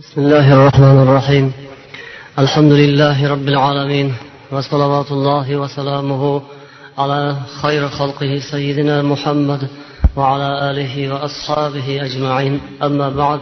بسم 0.00 0.20
الله 0.20 0.52
الرحمن 0.52 0.98
الرحيم. 1.02 1.52
الحمد 2.38 2.72
لله 2.72 3.28
رب 3.34 3.48
العالمين 3.48 4.08
وصلوات 4.52 5.12
الله 5.12 5.56
وسلامه 5.56 6.42
على 6.98 7.36
خير 7.62 7.88
خلقه 7.88 8.32
سيدنا 8.52 9.02
محمد 9.02 9.62
وعلى 10.16 10.70
آله 10.70 10.94
وأصحابه 11.12 11.86
أجمعين. 12.06 12.60
أما 12.82 13.08
بعد 13.22 13.40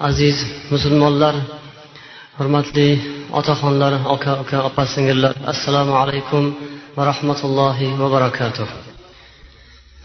عزيز 0.00 0.36
مسلم 0.72 1.02
الله 1.10 1.34
حرمت 2.38 2.68
لي 2.76 2.98
أتخن 3.32 3.82
أكا 3.82 4.40
أكا 4.40 4.82
السلام 5.54 5.92
عليكم 5.92 6.54
ورحمة 6.96 7.40
الله 7.44 7.78
وبركاته 8.02 8.66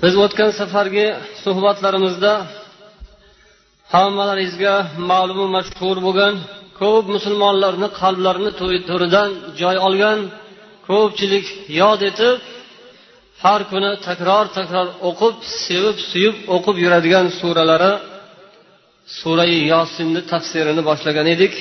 biz 0.03 0.13
o'tgan 0.25 0.51
safargi 0.59 1.07
suhbatlarimizda 1.43 2.33
hammalaringizga 3.93 4.75
ma'lumu 5.09 5.45
mashhur 5.55 5.97
bo'lgan 6.05 6.33
ko'p 6.79 7.05
musulmonlarni 7.15 7.87
qalblarini 8.01 8.51
to'ridan 8.89 9.29
joy 9.61 9.77
olgan 9.87 10.19
ko'pchilik 10.87 11.45
yod 11.79 12.01
etib 12.09 12.35
har 13.43 13.61
kuni 13.71 13.91
takror 14.07 14.45
takror 14.57 14.87
o'qib 15.09 15.35
sevib 15.65 15.97
suyib 16.09 16.35
o'qib 16.55 16.75
yuradigan 16.83 17.25
suralari 17.39 17.93
surai 19.19 19.55
yosinni 19.73 20.21
tafsirini 20.31 20.81
boshlagan 20.89 21.27
edik. 21.35 21.53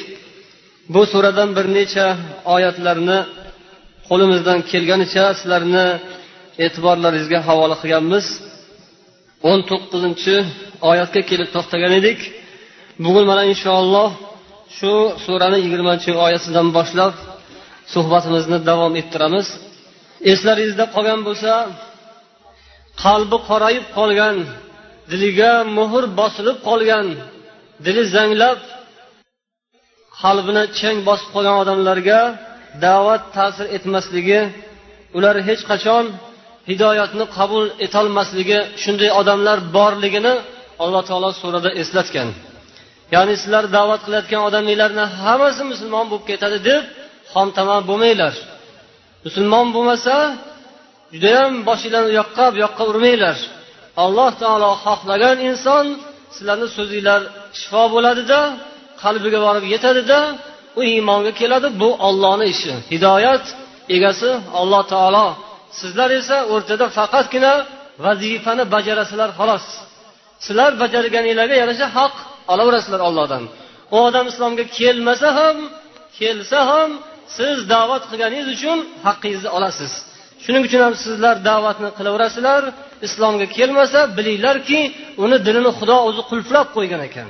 Bu 0.95 1.02
suradan 1.12 1.51
bir 1.56 1.66
necha 1.79 2.06
oyatlarni 2.54 3.18
qo'limizdan 4.09 4.59
kelganicha 4.70 5.24
sizlarni 5.38 5.87
e'tiborlaringizga 6.65 7.41
havola 7.48 7.77
qilganmiz. 7.82 8.27
O'n 9.51 9.61
to'qqizinchi 9.71 10.37
oyatga 10.91 11.21
kelib 11.30 11.48
to'xtagan 11.55 11.93
edik. 12.01 12.19
Bugun 13.05 13.25
mana 13.30 13.43
inshaalloh 13.52 14.11
shu 14.77 14.93
surani 15.25 15.59
yigirmanchi 15.65 16.11
oyatidan 16.27 16.69
boshlab 16.77 17.15
suhbatimizni 17.95 18.59
davom 18.68 18.93
ettiramiz. 19.01 19.46
Eslaringizda 20.33 20.85
qolgan 20.95 21.21
bo'lsa 21.27 21.52
qalbi 23.05 23.38
qorayib 23.49 23.85
qolgan 23.96 24.37
diliga 25.10 25.52
muhr 25.79 26.05
bosilib 26.21 26.59
qolgan 26.68 27.07
dili 27.87 28.02
zanglab 28.15 28.61
qalbini 30.23 30.65
chang 30.79 30.99
bosib 31.09 31.29
qolgan 31.35 31.57
odamlarga 31.63 32.21
da'vat 32.85 33.23
ta'sir 33.37 33.66
etmasligi 33.77 34.40
ular 35.16 35.37
hech 35.49 35.63
qachon 35.71 36.05
hidoyatni 36.70 37.24
qabul 37.37 37.65
etolmasligi 37.87 38.59
shunday 38.82 39.10
odamlar 39.20 39.59
borligini 39.76 40.34
alloh 40.84 41.02
taolo 41.09 41.30
surada 41.40 41.71
eslatgan. 41.82 42.29
Ya'ni 43.15 43.34
sizlar 43.43 43.65
da'vat 43.76 44.01
qilayotgan 44.06 44.43
odamlarni 44.48 45.04
hammasi 45.23 45.62
musulmon 45.73 46.04
bo'lib 46.10 46.24
ketadi 46.30 46.59
deb 46.68 46.82
xomtama 47.32 47.76
bo'lmanglar. 47.88 48.34
Musulmon 49.26 49.66
bo'lmasa 49.74 50.15
judayam 51.15 51.52
boshinglarni 51.68 52.09
u 52.12 52.15
yoqqa 52.21 52.45
bu 52.52 52.59
yoqqa 52.65 52.82
urmanglar. 52.90 53.37
Alloh 54.04 54.30
taolo 54.43 54.71
xohlagan 54.84 55.37
inson 55.49 55.87
sizlarni 56.34 56.68
so'zinglar 56.76 57.21
shifo 57.60 57.82
bo'ladida 57.95 58.40
qalbiga 59.02 59.38
borib 59.46 59.65
yetadida 59.74 60.18
u 60.78 60.80
iymonga 60.93 61.32
keladi. 61.40 61.68
Bu 61.80 61.88
ollohni 62.09 62.46
ishi. 62.54 62.73
Hidoyat 62.93 63.45
egasi 63.96 64.31
alloh 64.60 64.82
taolo 64.93 65.26
sizlar 65.81 66.11
esa 66.21 66.37
o'rtada 66.55 66.87
faqatgina 66.99 67.53
vazifani 68.05 68.65
bajarasizlar 68.75 69.31
xolos. 69.39 69.67
Sizlar 70.44 70.71
bajarganinglarga 70.83 71.56
yarasha 71.62 71.87
haq 71.97 72.15
olaverasizlar 72.53 73.00
ollohdan 73.09 73.44
u 73.95 73.97
odam 74.09 74.27
islomga 74.33 74.65
kelmasa 74.78 75.28
ham 75.39 75.56
kelsa 76.19 76.59
ham 76.71 76.91
siz 77.37 77.56
da'vat 77.75 78.03
qilganingiz 78.11 78.49
uchun 78.56 78.78
haqqingizni 79.06 79.50
olasiz. 79.59 79.93
Shuning 80.45 80.62
uchun 80.69 80.81
ham 80.87 80.95
sizlar 81.05 81.37
da'vatni 81.51 81.89
qilaverasizlar. 81.99 82.63
Islomga 83.07 83.47
kelmasa 83.59 84.01
bilinglarki 84.17 84.81
uni 85.25 85.37
dilini 85.47 85.71
xudo 85.79 85.97
o'zi 86.09 86.23
qulflab 86.31 86.69
qo'ygan 86.77 87.03
ekan. 87.09 87.29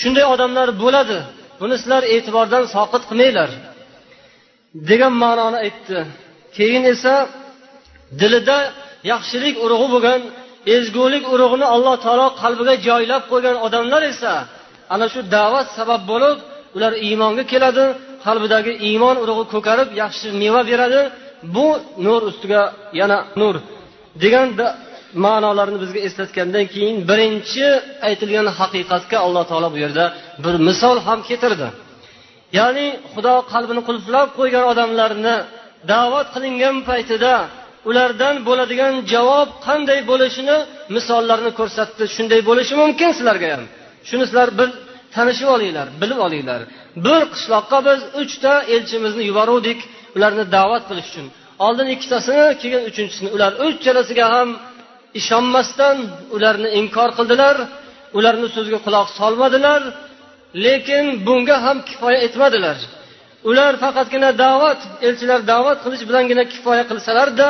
Shunday 0.00 0.24
odamlar 0.34 0.68
bo'ladi. 0.82 1.18
Buni 1.60 1.74
sizlar 1.80 2.02
e'tibordan 2.14 2.64
soqit 2.74 3.02
qilmanglar 3.10 3.50
degan 4.90 5.12
ma'noni 5.22 5.58
aytdi. 5.64 5.98
Keyin 6.56 6.84
esa 6.92 7.14
dilida 8.20 8.58
yaxshilik 9.12 9.54
urug'i 9.64 9.88
bo'lgan 9.94 10.20
ezgulik 10.76 11.24
urug'ini 11.34 11.66
alloh 11.74 11.94
taolo 12.04 12.26
qalbiga 12.42 12.74
joylab 12.88 13.22
qo'ygan 13.32 13.56
odamlar 13.66 14.02
esa 14.12 14.32
ana 14.94 15.06
shu 15.12 15.20
da'vat 15.36 15.66
sabab 15.78 16.02
bo'lib 16.12 16.38
ular 16.76 16.92
iymonga 17.06 17.44
keladi 17.52 17.84
qalbidagi 18.26 18.72
iymon 18.88 19.16
urug'i 19.24 19.44
ko'karib 19.54 19.88
yaxshi 20.02 20.26
meva 20.42 20.62
beradi. 20.70 21.00
Bu 21.54 21.68
nur 22.06 22.20
ustiga 22.30 22.62
yana 23.00 23.18
nur 23.40 23.54
degan 24.22 24.48
ma'nolarni 25.24 25.78
bizga 25.84 26.00
eslatgandan 26.08 26.66
keyin 26.74 26.96
birinchi 27.10 27.66
aytilgan 28.08 28.46
haqiqatga 28.58 29.16
alloh 29.26 29.44
taolo 29.50 29.68
bu 29.74 29.78
yerda 29.84 30.04
bir 30.44 30.54
misol 30.68 30.96
ham 31.06 31.20
keltirdi. 31.28 31.68
Ya'ni 32.58 32.86
xudo 33.12 33.34
qalbini 33.52 33.82
qulflab 33.88 34.28
qo'ygan 34.38 34.64
odamlarni 34.72 35.36
da'vat 35.92 36.26
qilingan 36.34 36.76
paytida 36.88 37.32
ulardan 37.88 38.36
bo'ladigan 38.48 38.94
javob 39.12 39.48
qanday 39.66 40.00
bo'lishini 40.10 40.56
misollarni 40.96 41.50
ko'rsatdi. 41.58 42.04
Shunday 42.16 42.40
bo'lishi 42.48 42.74
mumkin 42.82 43.10
sizlarga 43.18 43.48
ham. 43.54 43.64
Shuni 44.08 44.24
sizlar 44.28 44.48
bir 44.58 44.68
tanishib 45.14 45.48
olinglar 45.56 45.86
bilib 46.02 46.18
olinglar. 46.26 46.60
Bir 47.06 47.20
qishloqqa 47.34 47.78
biz 47.88 48.00
uchta 48.22 48.52
elchimizni 48.74 49.22
yuboruvdik 49.30 49.78
ularni 50.16 50.44
da'vat 50.56 50.82
qilish 50.88 51.08
uchun. 51.10 51.26
Oldin 51.66 51.86
ikkitasini 51.94 52.44
keyin 52.62 52.82
uchinchisini 52.90 53.28
ular 53.36 53.52
uchalasiga 53.66 54.26
ham 54.34 54.48
ishonmasdan 55.20 55.96
ularni 56.36 56.68
inkor 56.80 57.10
qildilar. 57.18 57.56
Ularni 58.18 58.48
so'ziga 58.54 58.78
quloq 58.86 59.06
solmadilar 59.18 59.82
lekin 60.64 61.04
bunga 61.26 61.56
ham 61.64 61.78
kifoya 61.88 62.18
etmadilar. 62.26 62.78
Ular 63.50 63.72
faqatgina 63.84 64.30
da'vat 64.44 64.80
elchilar 65.06 65.40
da'vat 65.52 65.78
qilish 65.84 66.02
bilangina 66.08 66.44
kifoya 66.52 66.84
qilsalarda 66.90 67.48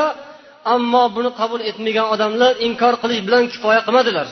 ammo 0.75 1.05
buni 1.17 1.31
qabul 1.41 1.61
etmagan 1.71 2.07
odamlar 2.15 2.53
inkor 2.67 2.95
qilish 3.03 3.23
bilan 3.27 3.45
kifoya 3.53 3.81
qilmadilar. 3.87 4.29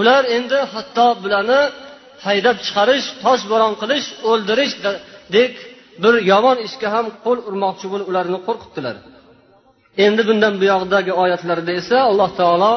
Ular 0.00 0.22
endi 0.36 0.58
hatto 0.72 1.06
bularni 1.22 1.60
haydab 2.26 2.56
chiqarish 2.66 3.06
toshbo'ron 3.24 3.72
qilish 3.82 4.06
o'ldirishdek 4.30 5.52
bir 6.02 6.14
yomon 6.30 6.58
ishga 6.66 6.88
ham 6.94 7.06
qo'l 7.24 7.38
urmoqchi 7.48 7.86
bo'lib 7.92 8.06
ularni 8.12 8.38
qo'rqitdilar. 8.46 8.96
Endi 10.06 10.22
bundan 10.28 10.54
buyog'idagi 10.62 11.12
oyatlarda 11.22 11.72
esa 11.80 11.96
alloh 12.10 12.30
taolo 12.40 12.72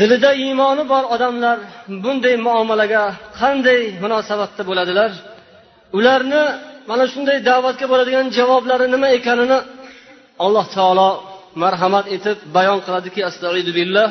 dilida 0.00 0.30
iymoni 0.44 0.84
bor 0.92 1.04
odamlar 1.14 1.58
bunday 2.04 2.34
muomalaga 2.46 3.04
qanday 3.40 3.80
munosabatda 4.04 4.62
bo'ladilar? 4.70 5.10
Ularni 5.98 6.44
mana 6.90 7.04
shunday 7.12 7.38
da'vatga 7.48 7.86
bo'ladigan 7.92 8.26
javoblari 8.38 8.86
nima 8.94 9.08
ekanini 9.18 9.58
alloh 10.44 10.66
taolo 10.76 11.08
marhamat 11.62 12.06
etib 12.16 12.38
bayon 12.56 12.78
qiladiki 12.86 13.20
astaidu 13.30 13.72
billah 13.78 14.08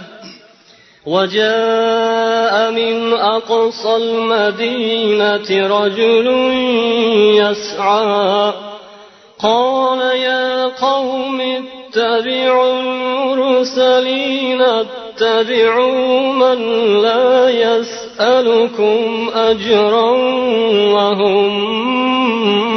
وجاء 1.05 2.71
من 2.71 3.13
أقصى 3.13 3.95
المدينة 3.95 5.49
رجل 5.77 6.27
يسعى 7.41 8.53
قال 9.39 9.99
يا 10.29 10.67
قوم 10.67 11.41
اتبعوا 11.41 12.79
المرسلين 12.79 14.61
اتبعوا 14.61 16.33
من 16.33 16.59
لا 17.01 17.49
يسألكم 18.10 19.30
أجرا 19.34 20.10
وهم 20.94 21.52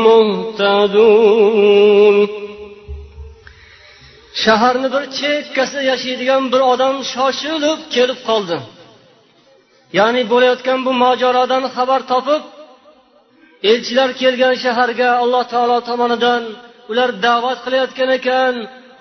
مهتدون 0.06 1.59
shaharni 4.45 4.88
bir 4.94 5.03
chekkasida 5.19 5.81
yashaydigan 5.91 6.44
bir 6.53 6.62
odam 6.74 6.95
shoshilib 7.13 7.80
kelib 7.95 8.19
qoldi 8.30 8.57
ya'ni 9.97 10.21
bo'layotgan 10.31 10.80
bu 10.86 10.91
mojarodan 11.03 11.63
xabar 11.75 12.01
topib 12.12 12.44
elchilar 13.71 14.09
kelgan 14.21 14.56
shaharga 14.63 15.09
alloh 15.24 15.44
taolo 15.53 15.77
tomonidan 15.89 16.44
ular 16.91 17.09
da'vat 17.25 17.59
qilayotgan 17.65 18.09
ekan 18.19 18.53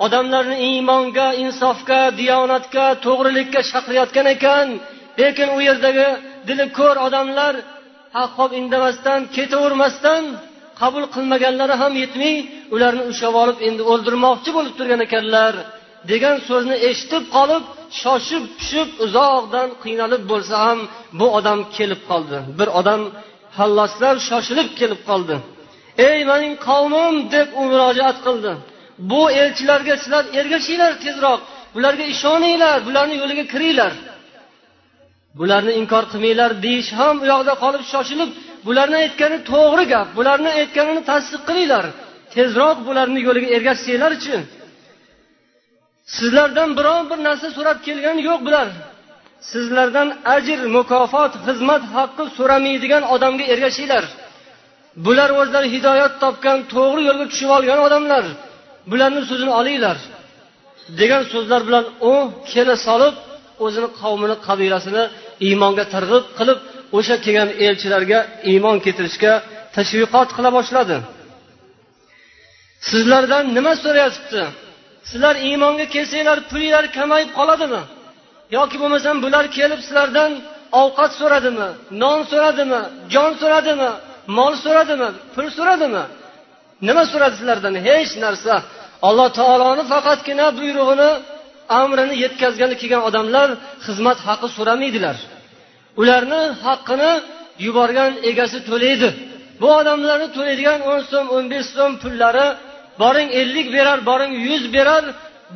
odamlarni 0.04 0.56
iymonga 0.68 1.28
insofga 1.44 2.00
diyonatga 2.20 2.86
to'g'rilikka 3.04 3.60
chaqirayotgan 3.70 4.26
ekan 4.34 4.66
Lekin 5.21 5.49
u 5.57 5.59
yerdagi 5.69 6.07
dili 6.47 6.65
ko'r 6.77 6.97
odamlar 7.07 7.53
haqob 8.19 8.51
indamasdan 8.59 9.21
ketavermasdan 9.35 10.23
qabul 10.81 11.05
qilmaganlari 11.15 11.75
ham 11.81 11.93
yetmay 12.03 12.35
ularni 12.75 13.03
ushlab 13.11 13.35
olib 13.43 13.57
endi 13.67 13.81
o'ldirmoqchi 13.91 14.49
bo'lib 14.57 14.73
turgan 14.79 15.01
ekanlar 15.07 15.53
degan 16.11 16.37
so'zni 16.49 16.75
eshitib 16.89 17.23
qolib 17.35 17.63
shoshib 18.01 18.43
tushib 18.59 18.89
uzoqdan 19.05 19.69
qiynalib 19.83 20.23
bo'lsa 20.31 20.55
ham 20.65 20.79
bu 21.19 21.27
odam 21.37 21.59
kelib 21.77 22.01
qoldi. 22.09 22.37
Bir 22.59 22.67
odam 22.79 23.01
hallaslar 23.57 24.15
shoshilib 24.29 24.69
kelib 24.79 25.01
qoldi. 25.09 25.35
Ey 26.09 26.19
mening 26.31 26.55
qavmim! 26.67 27.15
deb 27.35 27.47
u 27.59 27.61
murojaat 27.71 28.17
qildi. 28.25 28.51
Bu 29.11 29.21
elchilarga 29.41 29.95
sizlar 30.01 30.23
ergashinglar 30.39 30.93
tezroq. 31.05 31.39
Bularga 31.75 32.05
ishoninglar 32.13 32.77
bularni 32.87 33.15
yo'liga 33.21 33.45
kiringlar. 33.53 33.93
Bularni 35.39 35.71
inkor 35.81 36.03
qilmanglar 36.11 36.51
deyish 36.65 36.89
ham 36.99 37.15
u 37.23 37.25
yoqda 37.33 37.53
qolib 37.63 37.83
shoshilib 37.91 38.29
bularni 38.67 38.97
aytgani 39.03 39.37
to'g'ri 39.51 39.85
gap 39.93 40.07
bularni 40.17 40.49
aytganini 40.59 41.01
tasdiq 41.11 41.41
qilinglar. 41.49 41.85
Tezroq 42.33 42.77
bularni 42.87 43.19
yo'liga 43.27 43.49
ergashsanglarchi 43.57 44.35
sizlardan 46.17 46.69
biron 46.77 47.03
bir 47.09 47.19
narsa 47.27 47.47
so'rab 47.57 47.77
kelgani 47.87 48.21
yo'q 48.29 48.39
bular. 48.47 48.67
Sizlardan 49.51 50.09
ajr 50.35 50.59
mukofot 50.75 51.33
xizmat 51.45 51.83
haqqi 51.95 52.23
so'ramaydigan 52.37 53.03
odamga 53.13 53.45
ergashinglar. 53.53 54.03
Bular 55.05 55.29
o'zlari 55.41 55.67
hidoyat 55.75 56.13
topgan 56.23 56.59
to'g'ri 56.73 57.01
yo'lga 57.09 57.25
tushib 57.31 57.49
olgan 57.57 57.79
odamlar. 57.87 58.23
Bularni 58.91 59.21
so'zini 59.29 59.53
olinglar. 59.59 59.97
Degan 60.99 61.23
so'zlar 61.33 61.61
bilan 61.67 61.85
u 62.11 62.13
kela 62.51 62.75
solib 62.87 63.15
o'zini 63.65 63.89
qavmini 64.01 64.35
qabilasini 64.47 65.03
iymonga 65.47 65.85
targ'ib 65.93 66.25
qilib 66.37 66.59
o'sha 66.97 67.15
kelgan 67.25 67.49
elchilarga 67.65 68.19
iymon 68.51 68.77
keltirishga 68.85 69.33
tashviqot 69.75 70.29
qila 70.37 70.49
boshladi. 70.57 70.97
Sizlardan 72.89 73.43
nima 73.57 73.73
so'rayapti? 73.83 74.41
Sizlar 75.09 75.35
iymonga 75.47 75.85
kelsanglar 75.95 76.39
pulinglar 76.51 76.85
kamayib 76.97 77.29
qoladimi? 77.39 77.81
Yoki 78.55 78.77
bo'lmasam 78.81 79.15
bular 79.25 79.45
kelib 79.57 79.79
sizlardan 79.87 80.31
ovqat 80.81 81.11
so'radimi 81.19 81.67
non 82.03 82.19
so'radimi 82.31 82.81
jon 83.13 83.31
so'radimi 83.41 83.89
mol 84.37 84.53
so'radimi 84.63 85.09
pul 85.33 85.47
so'radimi? 85.57 86.03
Nima 86.87 87.03
so'radi 87.11 87.35
sizlardan? 87.39 87.75
Hech 87.87 88.11
narsa. 88.25 88.53
Alloh 89.07 89.27
taoloni 89.39 89.83
faqatgina 89.93 90.45
buyrug'ini 90.59 91.09
amrini 91.81 92.15
yetkazgani 92.23 92.75
kelgan 92.81 93.03
odamlar 93.09 93.49
xizmat 93.85 94.19
haqi 94.27 94.47
so'ramaydilar. 94.57 95.17
Ularni 96.01 96.41
haqqini 96.65 97.11
yuborgan 97.65 98.11
egasi 98.29 98.59
to'laydi. 98.69 99.09
Bu 99.61 99.67
odamlarni 99.79 100.27
to'laydigan 100.35 100.79
o'n 100.91 101.01
so'm 101.11 101.27
o'n 101.35 101.45
besh 101.53 101.69
so'm 101.77 101.91
pullari 102.03 102.47
boring 103.01 103.29
ellik 103.41 103.67
berar 103.75 103.97
boring 104.09 104.33
yuz 104.47 104.63
berar 104.75 105.03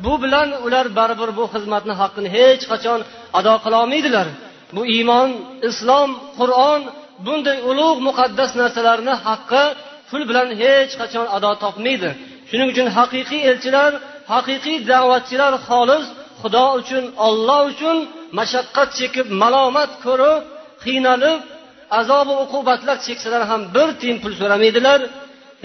bu 0.04 0.12
bilan 0.22 0.48
ular 0.66 0.86
baribir 0.98 1.30
bu 1.38 1.44
xizmatni 1.54 1.94
haqqini 2.00 2.28
hech 2.36 2.62
qachon 2.72 3.00
ado 3.38 3.54
qilolmaydilar 3.64 4.26
bu 4.76 4.82
iymon 4.96 5.30
islom 5.68 6.10
qur'on 6.38 6.80
bunday 7.26 7.58
ulug' 7.70 8.00
muqaddas 8.08 8.50
narsalarni 8.60 9.14
haqqi 9.26 9.64
pul 10.08 10.22
bilan 10.30 10.48
hech 10.62 10.92
qachon 11.00 11.26
ado 11.36 11.50
topmaydi. 11.62 12.10
Shuning 12.50 12.68
uchun 12.72 12.88
haqiqiy 12.96 13.42
elchilar 13.50 13.92
haqiqiy 14.32 14.78
da'vatchilar 14.92 15.54
xolis 15.68 16.04
xudo 16.40 16.64
uchun 16.80 17.04
olloh 17.26 17.62
uchun 17.72 17.96
mashaqqat 18.38 18.88
chekib 18.98 19.26
malomat 19.42 19.90
ko'rib 20.04 20.42
qiynalib 20.84 21.40
azobu 22.00 22.34
uqubatlar 22.44 22.96
cheksalar 23.06 23.42
ham 23.50 23.62
bir 23.74 23.88
tiyin 24.00 24.18
pul 24.22 24.32
so'ramaydilar. 24.40 25.00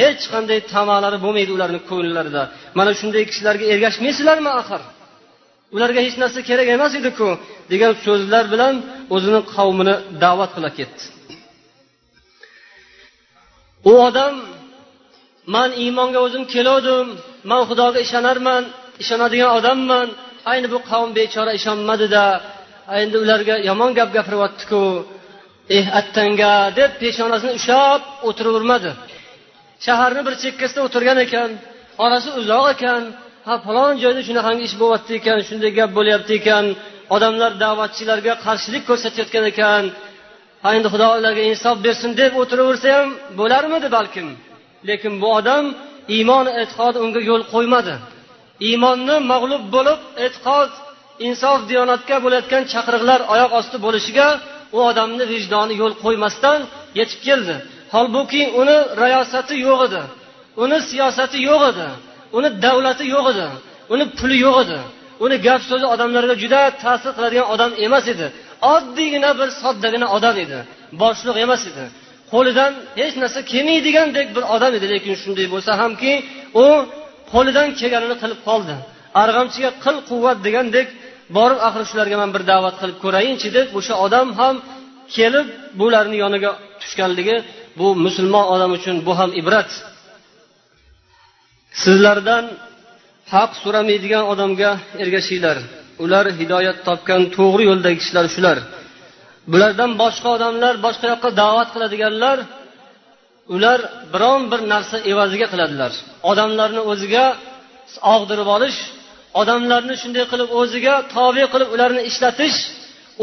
Hech 0.02 0.24
qanday 0.34 0.60
tamalari 0.74 1.18
bo'lmaydi 1.26 1.52
ularni 1.58 1.80
ko'ngillarida 1.90 2.44
mana 2.78 2.92
shunday 3.00 3.24
kishilarga 3.30 3.66
ergashmaysizlarmi 3.74 4.52
axir? 4.62 4.82
Ularga 5.76 6.00
hech 6.06 6.16
narsa 6.24 6.40
kerak 6.50 6.68
emas 6.76 6.94
ediku 7.00 7.30
degan 7.72 7.94
so'zlar 8.06 8.46
bilan 8.54 8.74
o'zini 9.16 9.42
qavmini 9.56 9.96
da'vat 10.24 10.52
qila 10.56 10.70
ketdi. 10.80 11.04
U 13.92 13.94
odam 14.08 14.34
man 15.56 15.70
iymonga 15.84 16.20
o'zim 16.26 16.44
keluvdim 16.54 17.08
man 17.50 17.62
xudoga 17.70 18.00
ishonarman 18.06 18.64
ishonadigan 19.04 19.52
odamman. 19.58 20.08
Ayni 20.52 20.68
bu 20.74 20.80
qavm 20.90 21.10
bechora 21.20 21.52
ishonmadida. 21.60 22.26
Endi 23.02 23.18
ularga 23.24 23.56
yomon 23.70 23.92
gap 23.98 24.10
gapiryaptiku 24.18 24.84
eh 25.78 25.86
attanga 26.00 26.54
deb 26.80 26.92
peshonasini 27.02 27.54
ushlab 27.60 28.02
o'tiravermadi. 28.28 28.92
Shaharni 29.86 30.22
bir 30.28 30.36
chekkasida 30.44 30.82
o'tirgan 30.88 31.18
ekan 31.26 31.50
orasi 32.06 32.30
uzoq 32.40 32.66
ekan. 32.76 33.02
Ha 33.48 33.54
falon 33.66 33.94
joyda 34.04 34.22
shunaqangi 34.28 34.64
ish 34.70 34.76
bo'lyapti 34.82 35.12
ekan 35.20 35.38
shunday 35.48 35.72
gap 35.80 35.90
bo'lyapti 35.98 36.34
ekan. 36.40 36.66
Odamlar 37.16 37.52
da'vatchilarga 37.64 38.34
qarshilik 38.46 38.84
ko'rsatayotgan 38.90 39.46
ekan. 39.52 39.84
Ha 40.64 40.70
endi 40.78 40.88
xudo 40.94 41.08
ularga 41.20 41.44
insof 41.52 41.76
bersin 41.86 42.12
deb 42.22 42.32
o'tiraversa 42.42 42.88
ham 42.98 43.10
bo'larmidi 43.40 43.88
balkim? 43.98 44.28
Lekin 44.90 45.14
bu 45.22 45.28
odam 45.40 45.64
iymon 46.16 46.46
e'tiqod 46.62 46.96
unga 47.04 47.22
yo'l 47.30 47.44
qo'ymadi. 47.54 47.96
Iymonni 48.70 49.16
mag'lub 49.32 49.64
bo'lib 49.76 50.00
e'tiqod 50.26 50.70
insof 51.28 51.60
diyonatga 51.70 52.16
bo'layotgan 52.26 52.64
chaqiriqlar 52.74 53.20
oyoq 53.34 53.52
osti 53.60 53.78
bo'lishiga 53.86 54.28
u 54.76 54.78
odamni 54.90 55.24
vijdoni 55.34 55.74
yo'l 55.82 55.94
qo'ymasdan 56.04 56.60
yetib 57.00 57.20
keldi. 57.28 57.56
Holbuki 57.94 58.42
uni 58.62 58.78
rayosati 59.04 59.56
yo'q 59.68 59.80
edi. 59.88 60.02
Uni 60.64 60.78
siyosati 60.90 61.38
yo'q 61.50 61.62
edi. 61.72 61.88
Uni 62.38 62.50
davlati 62.64 63.06
yo'q 63.16 63.26
edi. 63.34 63.48
Uni 63.94 64.06
puli 64.18 64.38
yo'q 64.46 64.58
edi. 64.64 64.80
Uni 65.26 65.36
gap 65.46 65.62
so'zi 65.70 65.86
odamlarga 65.94 66.36
juda 66.44 66.62
ta'sir 66.84 67.12
qiladigan 67.18 67.48
odam 67.54 67.72
emas 67.86 68.06
edi. 68.14 68.28
Oddiygina 68.74 69.30
bir 69.40 69.50
soddagina 69.62 70.08
odam 70.18 70.36
edi. 70.44 70.60
Boshliq 71.02 71.36
emas 71.46 71.64
edi. 71.72 71.84
Qo'lidan 72.34 72.72
hech 73.00 73.16
narsa 73.22 73.40
kelmaydigandek 73.52 74.28
bir 74.36 74.44
odam 74.56 74.72
edi 74.78 74.88
lekin 74.94 75.14
shunday 75.22 75.48
bo'lsa 75.54 75.72
hamki 75.82 76.14
u 76.64 76.66
qo'lidan 77.34 77.68
kelganini 77.80 78.16
qilib 78.22 78.40
qoldi. 78.50 78.76
Arg'amchiga 79.24 79.72
qil 79.84 79.98
quvvat 80.10 80.38
degandek 80.46 80.88
borib 81.38 81.60
axir 81.68 81.84
shularga 81.90 82.18
man 82.22 82.30
bir 82.36 82.44
da'vat 82.52 82.76
qilib 82.82 82.98
ko'rayinchi 83.04 83.48
deb 83.58 83.68
o'sha 83.80 83.94
odam 84.06 84.28
ham 84.40 84.56
kelib 85.16 85.48
bularni 85.80 86.18
yoniga 86.24 86.52
tushganligi 86.82 87.38
bu 87.80 87.88
musulmon 88.06 88.46
odam 88.56 88.72
uchun 88.78 88.96
bu 89.08 89.14
ham 89.20 89.32
ibrat. 89.42 89.70
Sizlardan 91.84 92.46
haq 93.34 93.52
so'ramaydigan 93.64 94.24
odamga 94.34 94.72
ergashinglar. 95.04 95.58
Ular 96.04 96.26
hidoyat 96.40 96.78
topgan 96.88 97.22
to'g'ri 97.38 97.64
yo'ldagi 97.70 97.98
kishilar 98.02 98.26
shular. 98.36 98.58
Bulardan 99.52 99.92
boshqa 100.02 100.30
odamlar 100.38 100.74
boshqa 100.86 101.06
yoqqa 101.14 101.30
da'vat 101.42 101.70
qiladiganlar 101.76 102.38
ular 103.56 103.80
biron 104.14 104.42
bir 104.52 104.62
narsa 104.74 104.98
evaziga 105.12 105.48
qiladilar. 105.54 105.92
Odamlarni 106.32 106.82
o'ziga 106.92 107.26
og'dirib 108.16 108.50
olish 108.56 108.78
odamlarni 109.42 109.96
shunday 110.02 110.26
qilib 110.32 110.50
o'ziga 110.62 110.94
tobe 111.16 111.44
qilib 111.54 111.70
ularni 111.76 112.02
ishlatish 112.10 112.58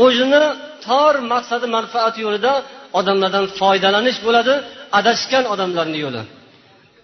o'zini 0.05 0.43
tor 0.87 1.15
maqsadi 1.33 1.67
manfaati 1.77 2.19
yo'lida 2.27 2.53
odamlardan 2.99 3.47
foydalanish 3.61 4.19
bo'ladi 4.27 4.55
adashgan 4.99 5.45
odamlarni 5.55 5.99
yo'li. 6.05 6.23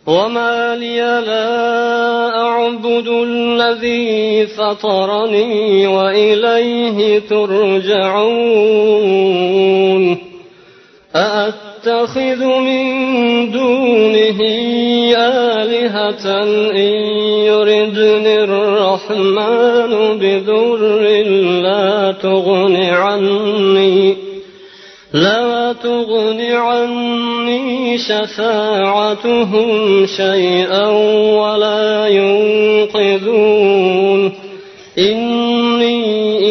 وما 0.07 0.77
لي 0.77 1.01
لا 1.01 2.39
أعبد 2.39 3.09
الذي 3.09 4.47
فطرني 4.47 5.87
وإليه 5.87 7.19
ترجعون 7.19 8.77
أأتخذ 11.17 12.45
من 12.45 12.87
دونه 13.51 14.41
آلهة 15.17 16.43
إن 16.71 16.95
يردني 17.51 18.45
الرحمن 18.45 20.19
بذر 20.19 20.83
لا 21.63 22.13
تغن 22.23 22.77
عني 22.77 24.17
لا 25.13 25.56
تغن 25.84 26.40
عني 26.68 27.98
شفاعتهم 27.98 29.70
شيئا 30.06 30.88
ولا 31.40 32.08
ينقذون 32.20 34.22
إني 34.98 35.98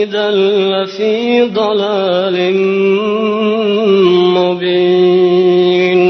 إذا 0.02 0.30
لفي 0.30 1.42
ضلال 1.42 2.36
مبين 4.36 6.00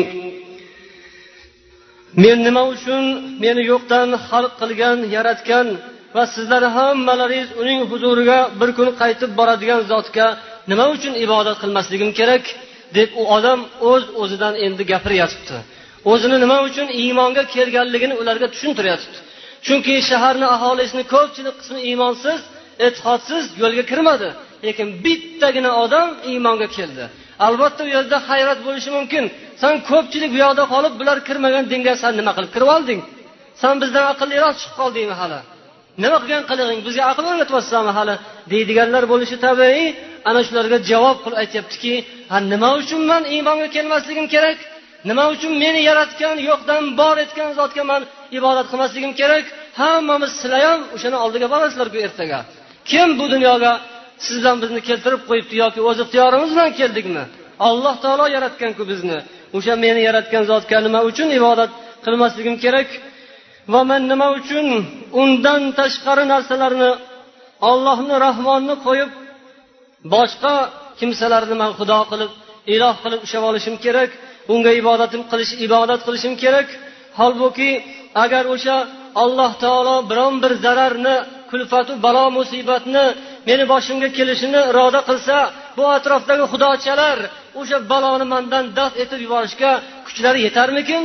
men 2.25 2.39
nima 2.47 2.63
uchun 2.75 3.03
meni 3.43 3.63
yo'qdan 3.73 4.09
xalq 4.29 4.53
qilgan 4.61 4.99
yaratgan 5.17 5.67
va 6.17 6.25
sizlar 6.35 6.63
hammalaringiz 6.77 7.51
uning 7.63 7.81
huzuriga 7.91 8.39
bir 8.61 8.71
kun 8.79 8.89
qaytib 9.01 9.31
boradigan 9.39 9.81
zotga 9.93 10.27
nima 10.71 10.85
uchun 10.95 11.15
ibodat 11.25 11.57
qilmasligim 11.63 12.11
kerak 12.19 12.45
Deb 12.98 13.10
u 13.22 13.24
odam 13.38 13.60
o'z 13.92 14.04
öz 14.04 14.16
o'zidan 14.22 14.54
endi 14.66 14.84
gapiryotibdi 14.92 15.58
o'zini 16.12 16.38
nima 16.44 16.58
uchun 16.68 16.88
iymonga 17.04 17.44
kelganligini 17.56 18.16
ularga 18.22 18.48
tushuntiryotibdi. 18.54 19.18
Chunki 19.66 19.94
shaharni 20.10 20.48
aholisini 20.56 21.04
ko'pchilik 21.14 21.56
qismi 21.62 21.80
iymonsiz 21.90 22.40
e'tiqodsiz 22.86 23.44
yo'lga 23.62 23.84
kirmadi. 23.92 24.30
Lekin 24.66 24.88
bittagina 25.06 25.72
odam 25.84 26.10
iymonga 26.32 26.68
keldi. 26.78 27.04
Albatta 27.48 27.82
u 27.88 27.90
yerda 27.96 28.18
hayrat 28.30 28.60
bo'lishi 28.68 28.90
mumkin. 28.98 29.24
San 29.62 29.76
ko'pchilik 29.90 30.30
bu 30.36 30.38
yoqda 30.46 30.64
qolib 30.74 30.94
bular 31.00 31.18
kirmagan 31.28 31.64
dinga 31.74 31.94
san 32.04 32.14
nima 32.20 32.32
qilib 32.38 32.52
kirib 32.56 32.70
olding? 32.76 33.02
San 33.62 33.76
bizdan 33.82 34.06
aqlliroq 34.14 34.56
chiqib 34.60 34.76
qoldingmi 34.82 35.16
hali. 35.22 35.40
Nima 36.04 36.18
qilgan 36.24 36.44
qilig'ing? 36.50 36.80
Bizga 36.88 37.04
aql 37.12 37.24
o'rgatyapsanmi 37.32 37.92
hali? 37.98 38.16
Deydiganlar 38.52 39.04
bo'lishi 39.12 39.38
tabiiy. 39.46 39.86
Ana 40.30 40.42
shularga 40.48 40.78
javob 40.92 41.18
qilib 41.24 41.38
aytyaptiki 41.44 41.94
ha 42.32 42.38
nima 42.54 42.70
uchun 42.82 43.02
man 43.12 43.24
iymonga 43.36 43.68
kelmasligim 43.76 44.28
kerak? 44.34 44.58
Nima 45.10 45.24
uchun 45.34 45.52
meni 45.64 45.82
yaratgan 45.90 46.38
yo'qdan 46.50 46.84
bor 47.00 47.16
etgan 47.26 47.50
zotga 47.60 47.84
man 47.92 48.02
ibodat 48.38 48.66
qilmasligim 48.72 49.14
kerak? 49.22 49.46
Hammamiz 49.82 50.32
sizlar 50.42 50.62
ham 50.70 50.82
o'shani 50.96 51.18
oldiga 51.26 51.48
borasizlarku 51.54 51.98
ertaga. 52.08 52.40
Kim 52.92 53.10
bu 53.20 53.26
dunyoga 53.34 53.74
siz 54.26 54.36
bilan 54.42 54.58
bizni 54.64 54.80
keltirib 54.90 55.22
qo'yibdi 55.30 55.56
yoki 55.64 55.80
o'z 55.90 55.98
ixtiyorimiz 56.04 56.50
bilan 56.56 56.72
keldikmi? 56.80 57.24
Alloh 57.68 57.96
taolo 58.04 58.26
yaratganku 58.36 58.84
bizni. 58.92 59.18
O'sha 59.58 59.74
meni 59.86 60.02
yaratgan 60.08 60.44
zotga 60.52 60.78
nima 60.86 61.00
uchun 61.10 61.30
ibodat 61.40 61.72
qilmasligim 62.06 62.56
kerak? 62.64 62.90
Va 63.74 63.82
man 63.90 64.02
nima 64.12 64.28
uchun 64.40 64.68
undan 65.22 65.62
tashqari 65.80 66.24
narsalarni 66.34 66.92
ollohni 67.70 68.16
rahmonni 68.26 68.76
qo'yib 68.86 69.10
boshqa 70.14 70.54
kimsalarni 71.00 71.56
man 71.62 71.72
xudo 71.80 72.00
qilib 72.12 72.32
iloh 72.76 72.96
qilib 73.04 73.20
ushlab 73.26 73.44
olishim 73.52 73.76
kerak 73.86 74.12
unga 74.54 74.72
ibodatim 74.82 75.22
qilish 75.32 75.54
ibodat 75.66 76.02
qilishim 76.08 76.34
kerak. 76.44 76.68
Holbuki 77.20 77.72
agar 78.24 78.44
o'sha 78.56 78.78
alloh 79.24 79.52
taolo 79.64 79.96
biron 80.10 80.36
bir 80.44 80.52
zararni 80.66 81.16
kulfatu 81.52 81.94
balo 82.06 82.26
musibatni 82.38 83.06
meni 83.48 83.64
boshimga 83.74 84.10
kelishini 84.18 84.62
iroda 84.72 85.02
qilsa 85.10 85.38
bu 85.78 85.84
atrofdagi 85.98 86.46
xudochalar 86.52 87.18
o'sha 87.60 87.78
baloni 87.92 88.26
mandan 88.34 88.66
daf 88.78 88.94
etib 89.04 89.20
yuborishga 89.26 89.72
kuchlari 90.08 90.40
yetarmikin? 90.48 91.04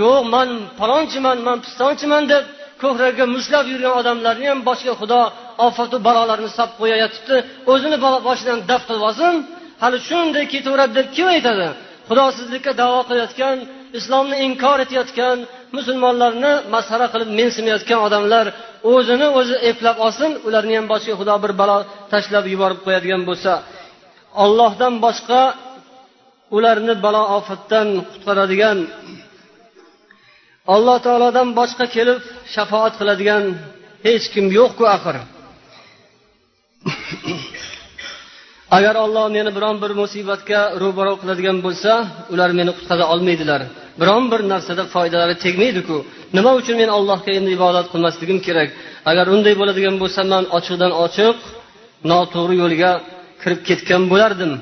Yo'q 0.00 0.22
man 0.34 0.48
palonchiman 0.80 1.38
man 1.46 1.58
pistonchiman 1.64 2.24
deb 2.32 2.44
ko'kragiga 2.82 3.26
mushlab 3.36 3.64
yurgan 3.72 3.94
odamlarni 4.00 4.46
ham 4.52 4.60
boshiga 4.68 4.94
xudo 5.00 5.20
ofatu 5.66 5.96
balolarni 6.06 6.50
solib 6.56 6.74
qo'yayotibdi 6.80 7.36
o'zini 7.72 7.96
boshidan 8.28 8.58
daf 8.70 8.82
qilib 8.88 9.04
olsin 9.08 9.34
hali 9.82 9.98
shunday 10.08 10.44
ketaveradi 10.52 10.92
deb 10.98 11.08
kim 11.16 11.26
aytadi? 11.34 11.68
Xudosizlikka 12.08 12.72
davo 12.82 12.98
qilayotgan 13.08 13.56
islomni 13.98 14.36
inkor 14.46 14.78
etayotgan 14.84 15.36
musulmonlarni 15.76 16.52
masxara 16.74 17.06
qilib 17.12 17.30
mensimayotgan 17.40 18.00
odamlar 18.06 18.46
o'zini 18.92 19.26
o'zi 19.38 19.56
eplab 19.70 19.96
olsin 20.06 20.30
ularni 20.46 20.74
ham 20.78 20.86
boshiga 20.92 21.14
xudo 21.20 21.34
bir 21.44 21.52
balo 21.60 21.78
tashlab 22.12 22.44
yuborib 22.52 22.80
qo'yadigan 22.86 23.22
bo'lsa 23.28 23.52
ollohdan 24.44 24.94
boshqa 25.04 25.40
ularni 26.56 26.94
balo 27.04 27.22
ofatdan 27.38 27.88
qutqaradigan 28.10 28.78
alloh 30.74 30.96
taolodan 31.06 31.48
boshqa 31.58 31.86
kelib 31.96 32.18
shafoat 32.54 32.94
qiladigan 33.00 33.42
hech 34.06 34.24
kim 34.34 34.44
yo'qku 34.58 34.84
axir. 34.96 35.16
Agar 38.76 38.94
olloh 39.04 39.26
meni 39.36 39.50
biron 39.56 39.76
bir 39.82 39.92
musibatga 40.02 40.60
ro'baro 40.82 41.14
qiladigan 41.22 41.58
bo'lsa 41.66 41.92
ular 42.32 42.50
meni 42.58 42.72
qutqara 42.76 43.04
olmaydilar. 43.12 43.60
Biron 44.00 44.24
bir 44.32 44.40
narsada 44.52 44.84
foydalari 44.94 45.34
tegmaydiku. 45.44 45.96
Nima 46.36 46.50
uchun 46.60 46.76
men 46.82 46.90
allohga 46.98 47.30
endi 47.38 47.50
ibodat 47.58 47.86
qilmasligim 47.92 48.38
kerak? 48.46 48.68
Agar 49.10 49.26
unday 49.34 49.54
bo'ladigan 49.60 49.96
bo'lsa 50.02 50.20
man 50.32 50.44
ochiqdan 50.58 50.92
ochiq 51.04 51.36
noto'g'ri 52.10 52.54
yo'lga 52.62 52.92
kirib 53.42 53.60
ketgan 53.68 54.02
bo'lardim. 54.12 54.52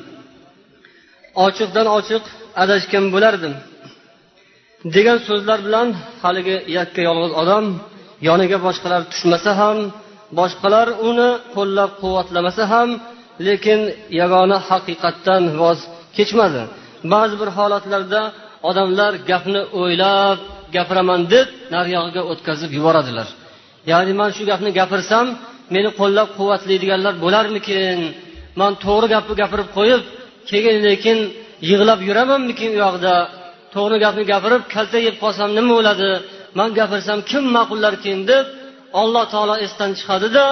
Ochiqdan 1.46 1.86
ochiq 1.98 2.24
adashgan 2.62 3.04
bo'lardim. 3.14 3.54
Degan 4.94 5.18
so'zlar 5.28 5.58
bilan 5.66 5.88
haligi 6.22 6.56
yakka 6.78 7.00
yolg'iz 7.08 7.32
odam 7.42 7.64
yoniga 8.28 8.58
boshqalar 8.66 9.02
tushmasa 9.12 9.52
ham 9.60 9.78
boshqalar 10.38 10.86
uni 11.08 11.30
qo'llab 11.56 11.90
quvvatlamasa 12.02 12.64
ham 12.72 12.88
lekin 13.46 13.80
yagona 14.20 14.58
haqiqatdan 14.68 15.42
voz 15.60 15.78
kechmadi. 16.16 16.62
Ba'zi 17.12 17.34
bir 17.40 17.48
holatlarda 17.56 18.22
odamlar 18.70 19.12
gapni 19.30 19.62
o'ylab 19.80 20.38
gapiraman 20.76 21.20
deb 21.34 21.48
nariyog'iga 21.74 22.22
o'tkazib 22.32 22.70
yuboradilar. 22.78 23.28
Ya'ni 23.90 24.12
man 24.20 24.30
shu 24.36 24.42
gapni 24.50 24.70
gapirsam 24.80 25.26
meni 25.74 25.90
qo'llab 26.00 26.28
quvvatlaydiganlar 26.38 27.14
bo'larmikin? 27.24 27.98
Man 28.60 28.72
to'g'ri 28.84 29.06
gapni 29.14 29.34
gapirib 29.42 29.68
qo'yib 29.78 30.02
keyin 30.50 30.76
lekin 30.86 31.18
yig'lab 31.70 32.00
yuramanmikin 32.08 32.70
u 32.76 32.78
yoqda? 32.84 33.14
To'g'ri 33.76 33.96
gapni 34.04 34.24
gapirib 34.32 34.62
kalta 34.74 34.98
yeb 35.06 35.16
qolsam 35.22 35.50
nima 35.58 35.72
bo'ladi? 35.78 36.10
Man 36.58 36.70
gapirsam 36.78 37.18
kim 37.30 37.44
ma'qullarkin 37.56 38.18
deb 38.30 38.46
alloh 39.00 39.24
taolo 39.32 39.54
esdan 39.66 39.90
chiqadida 39.98 40.46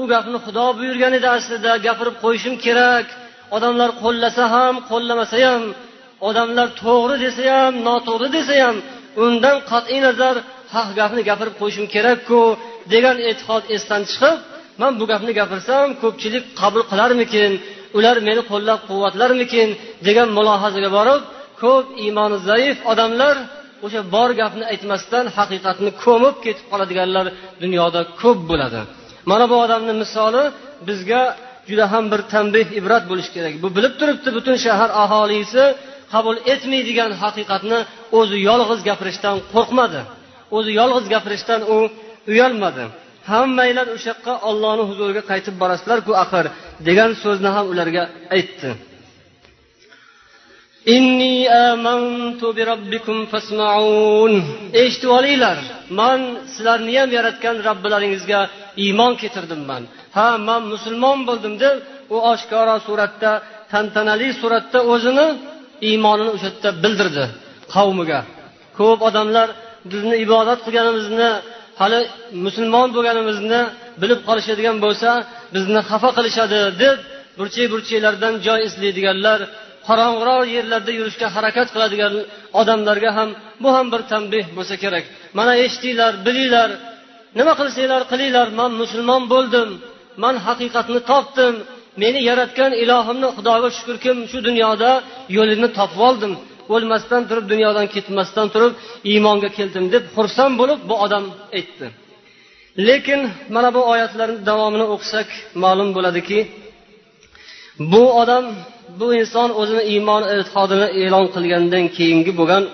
u 0.00 0.02
gapni 0.12 0.38
xudo 0.44 0.64
buyurgan 0.78 1.12
edi 1.18 1.28
aslida 1.36 1.72
gapirib 1.86 2.16
qo'yishim 2.24 2.54
kerak. 2.64 3.06
Odamlar 3.56 3.90
qo'llasa 4.02 4.44
ham 4.54 4.74
qo'llamasa 4.90 5.38
ham 5.46 5.62
odamlar 6.28 6.68
to'g'ri 6.82 7.16
desa 7.24 7.42
ham 7.56 7.74
noto'g'ri 7.86 8.28
desa 8.36 8.54
ham 8.62 8.76
undan 9.24 9.56
qat'iy 9.70 10.00
nazar 10.06 10.36
haq 10.74 10.88
gapni 10.98 11.22
gapirib 11.28 11.54
qo'yishim 11.60 11.86
kerakku 11.94 12.40
degan 12.92 13.16
e'tiqod 13.28 13.62
esdan 13.76 14.02
chiqib 14.10 14.38
man 14.80 14.92
bu 15.00 15.04
gapni 15.12 15.32
gapirsam 15.40 15.86
ko'pchilik 16.02 16.44
qabul 16.60 16.82
qilarmikin 16.90 17.50
ular 17.98 18.16
meni 18.28 18.42
qo'llab 18.50 18.80
quvvatlarmikin 18.88 19.68
degan 20.06 20.28
mulohazaga 20.38 20.90
borib 20.98 21.22
ko'p 21.62 21.86
iymoni 22.04 22.38
zaif 22.48 22.76
odamlar 22.92 23.36
o'sha 23.84 24.00
bor 24.14 24.30
gapni 24.40 24.64
aytmasdan 24.72 25.24
haqiqatni 25.36 25.90
ko'mib 26.04 26.36
ketib 26.44 26.66
qoladiganlar 26.72 27.26
dunyoda 27.62 28.00
ko'p 28.22 28.40
bo'ladi. 28.50 28.80
Mana 29.30 29.44
bu 29.50 29.56
odamni 29.64 29.94
misoli 30.02 30.42
bizga 30.88 31.22
juda 31.68 31.84
ham 31.92 32.04
bir 32.12 32.20
tanbeh 32.32 32.66
ibrat 32.80 33.04
bo'lishi 33.10 33.30
kerak. 33.36 33.52
Bu 33.64 33.68
bilib 33.76 33.94
turibdi 34.00 34.28
butun 34.36 34.56
shahar 34.64 34.90
aholisi 35.04 35.64
qabul 36.12 36.36
etmaydigan 36.52 37.10
haqiqatni 37.22 37.78
o'zi 38.18 38.36
yolg'iz 38.48 38.80
gapirishdan 38.88 39.36
qo'rqmadi. 39.54 40.00
O'zi 40.56 40.70
yolg'iz 40.80 41.06
gapirishdan 41.14 41.60
u 41.74 41.76
uyalmadi. 42.30 42.84
Hammanglar 43.30 43.86
o'sha 43.96 44.08
yoqqa 44.12 44.34
ollohni 44.48 44.84
huzuriga 44.90 45.22
qaytib 45.30 45.54
borasizlarku 45.62 46.12
axir 46.24 46.46
degan 46.88 47.10
so'zni 47.22 47.50
ham 47.56 47.66
ularga 47.72 48.02
aytdi. 48.36 48.70
Inni 50.86 51.34
amantu 51.68 52.46
bi 52.56 52.62
robbikum 52.70 53.18
fasmaun. 53.32 54.32
Eshitib 54.82 55.10
olinglar 55.18 55.58
man 56.00 56.20
sizlarni 56.52 56.92
ham 57.00 57.10
yaratgan 57.18 57.56
robbilaringizga 57.68 58.40
iymon 58.84 59.12
keltirdim 59.20 59.62
man. 59.70 59.82
Ha 60.16 60.28
man 60.48 60.62
musulmon 60.72 61.18
bo'ldim 61.28 61.54
deb 61.62 61.76
u 62.14 62.16
oshkora 62.32 62.76
suratda 62.86 63.32
tantanali 63.72 64.28
suratda 64.40 64.78
o'zini 64.92 65.26
iymonini 65.88 66.30
o'sha 66.36 66.48
yerda 66.50 66.70
bildirdi 66.84 67.24
qavmiga. 67.74 68.20
Ko'p 68.78 69.00
odamlar 69.08 69.48
bizni 69.90 70.14
ibodat 70.24 70.58
qilganimizni 70.66 71.30
hali 71.80 72.00
musulmon 72.44 72.88
bo'lganimizni 72.96 73.60
bilib 74.02 74.20
qolishadigan 74.28 74.76
bo'lsa 74.84 75.10
bizni 75.54 75.80
xafa 75.90 76.10
qilishadi 76.16 76.60
deb 76.82 76.98
burchak 77.38 77.66
burchaklardan 77.72 78.34
joy 78.46 78.60
izlaydiganlar 78.68 79.38
qorong'iroq 79.88 80.44
yerlarda 80.56 80.92
yurishga 80.98 81.28
harakat 81.36 81.68
qiladigan 81.74 82.14
odamlarga 82.60 83.10
ham 83.18 83.30
bu 83.62 83.68
ham 83.76 83.86
bir 83.92 84.02
tanbeh 84.12 84.44
bo'lsa 84.56 84.74
kerak. 84.82 85.04
Mana 85.38 85.52
eshitinglar 85.64 86.12
bilinglar. 86.26 86.70
Nima 87.38 87.52
qilsanglar 87.60 88.02
qilinglar. 88.12 88.46
Man 88.60 88.72
musulmon 88.82 89.22
bo'ldim. 89.32 89.68
Man 90.22 90.34
haqiqatni 90.46 91.00
topdim. 91.10 91.54
Meni 92.02 92.20
yaratgan 92.30 92.72
ilohimni 92.82 93.28
xudoga 93.36 93.68
shukurkim 93.76 94.16
shu 94.30 94.38
dunyoda 94.48 94.90
yo'lini 95.36 95.68
topib 95.78 96.00
oldim. 96.08 96.32
O'lmasdan 96.74 97.22
turib 97.28 97.46
dunyodan 97.52 97.86
ketmasdan 97.94 98.46
turib 98.54 98.72
iymonga 99.10 99.50
keldim 99.58 99.84
deb 99.94 100.04
xursand 100.16 100.54
bo'lib 100.60 100.80
bu 100.88 100.94
odam 101.04 101.24
aytdi. 101.58 101.86
Lekin 102.88 103.20
mana 103.54 103.68
bu 103.76 103.80
oyatlarni 103.92 104.38
davomini 104.50 104.86
o'qisak 104.94 105.28
ma'lum 105.62 105.88
bo'ladiki 105.96 106.38
bu 107.92 108.02
odam 108.22 108.44
bu 109.00 109.06
inson 109.20 109.48
o'zini 109.60 109.82
iymon 109.94 110.22
e'tiqodini 110.34 110.86
e'lon 111.02 111.26
qilgandan 111.34 111.84
keyingi 111.96 112.32
bo'lgan 112.40 112.64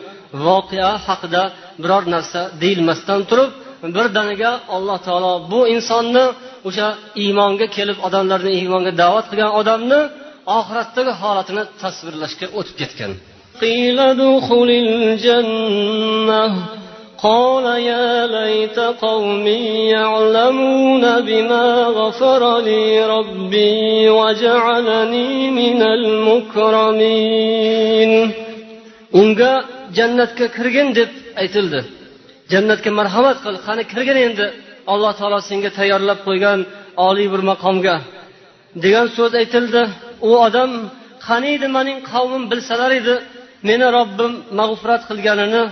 voqea 0.46 0.90
haqida 1.06 1.42
biror 1.82 2.04
narsa 2.14 2.40
deyilmasdan 2.62 3.20
turib 3.30 3.50
birdaniga 3.96 4.52
alloh 4.76 4.98
taolo 5.06 5.32
bu 5.52 5.60
insonni 5.74 6.24
o'sha 6.68 6.88
iymonga 7.24 7.66
kelib 7.76 7.98
odamlarni 8.06 8.50
iymonga 8.58 8.92
da'vat 9.02 9.26
qilgan 9.30 9.52
odamni 9.60 10.00
oxiratdagi 10.58 11.12
holatini 11.22 11.62
tasvirlashga 11.82 12.46
o'tib 12.58 12.76
ketgan. 12.80 13.12
قال 17.27 17.65
يا 17.91 18.27
ليت 18.37 18.79
قومي 19.05 19.63
يعلمون 19.95 21.03
بما 21.27 21.65
غفر 21.99 22.41
لي 22.67 23.05
ربي 23.15 24.09
وجعلني 24.09 25.29
من 25.59 25.81
المكرمين 25.97 27.31
unga 29.19 29.53
jannatga 29.97 30.45
kirgin 30.57 30.87
deb 30.97 31.09
aytildi 31.41 31.79
jannatga 32.51 32.91
marhamat 32.99 33.37
qil 33.45 33.55
qani 33.65 33.83
kirgin 33.91 34.17
endi 34.27 34.45
alloh 34.93 35.11
taolo 35.19 35.39
senga 35.49 35.69
tayyorlab 35.77 36.19
qo'ygan 36.27 36.59
oliy 37.07 37.27
bir 37.33 37.41
maqomga 37.51 37.95
degan 38.83 39.07
so'z 39.17 39.33
aytildi 39.41 39.81
u 40.29 40.31
odam 40.45 40.71
qaniydi 41.27 41.67
mening 41.77 41.99
qavmim 42.11 42.43
bilsalar 42.51 42.91
edi 42.99 43.15
meni 43.69 43.87
robbim 43.97 44.33
mag'firat 44.59 45.01
qilganini 45.09 45.63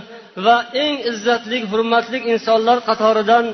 va 0.46 0.56
eng 0.84 0.96
izzatli 1.10 1.58
hurmatli 1.70 2.18
insonlar 2.32 2.78
qatoridan 2.88 3.44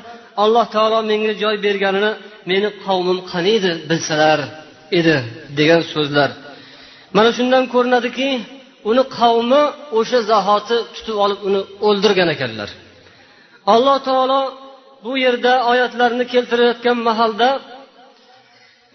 alloh 0.43 0.65
taolo 0.75 0.99
menga 1.11 1.33
joy 1.41 1.55
berganini 1.65 2.11
meni 2.49 2.69
qavmim 2.85 3.19
qaniydi 3.31 3.71
bilsalar 3.89 4.39
edi 4.99 5.15
degan 5.59 5.81
so'zlar. 5.93 6.29
Mana 7.15 7.29
shundan 7.37 7.63
ko'rinadiki 7.73 8.29
uni 8.89 9.03
qavmi 9.19 9.63
o'sha 9.99 10.19
zahoti 10.31 10.77
tutib 10.95 11.17
olib 11.25 11.39
uni 11.47 11.61
o'ldirgan 11.87 12.29
ekanlar. 12.35 12.69
Alloh 13.73 13.97
taolo 14.07 14.41
bu 15.05 15.11
yerda 15.25 15.53
oyatlarni 15.71 16.25
keltirayotgan 16.33 16.97
mahalda 17.07 17.49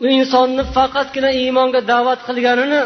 u 0.05 0.07
insonni 0.19 0.63
faqatgina 0.77 1.31
iymonga 1.43 1.81
da'vat 1.93 2.21
qilganini 2.29 2.81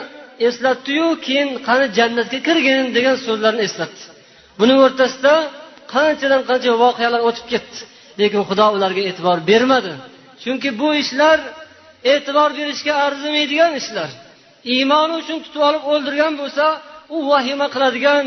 eslatdiyu 0.49 1.07
keyin 1.27 1.49
qani 1.67 1.87
jannatga 1.99 2.39
kirgin 2.47 2.81
degan 2.97 3.17
so'zlarni 3.27 3.63
eslatdi. 3.69 4.03
Buni 4.61 4.75
o'rtasida 4.85 5.35
qanchadan 5.95 6.43
qancha 6.49 6.73
voqealar 6.85 7.21
o'tib 7.29 7.47
ketdi. 7.53 7.79
Lekin 8.21 8.43
xudo 8.49 8.67
ularga 8.77 9.03
e'tibor 9.11 9.39
bermadi. 9.51 9.93
Chunki 10.43 10.71
bu 10.81 10.89
ishlar 11.03 11.39
e'tibor 12.13 12.51
berishga 12.59 12.93
arzimaydigan 13.07 13.73
ishlar. 13.81 14.11
Iymoni 14.75 15.15
uchun 15.21 15.39
tutib 15.45 15.63
olib 15.69 15.85
o'ldirgan 15.93 16.33
bo'lsa 16.41 16.65
u 17.17 17.19
vahima 17.31 17.67
qiladigan 17.75 18.27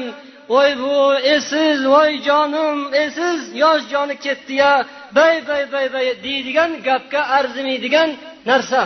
voy 0.53 0.71
bu 0.83 0.95
esiz 1.35 1.79
voy 1.93 2.11
jonim 2.27 2.79
esiz 3.05 3.39
yosh 3.61 3.83
joni 3.93 4.15
ketdi 4.25 4.53
ya 4.63 4.73
bay 5.17 5.35
bay 5.47 5.63
bay 5.73 5.87
bay 5.93 6.07
deydigan 6.25 6.71
gapga 6.87 7.21
arzimaydigan 7.37 8.09
narsa. 8.49 8.81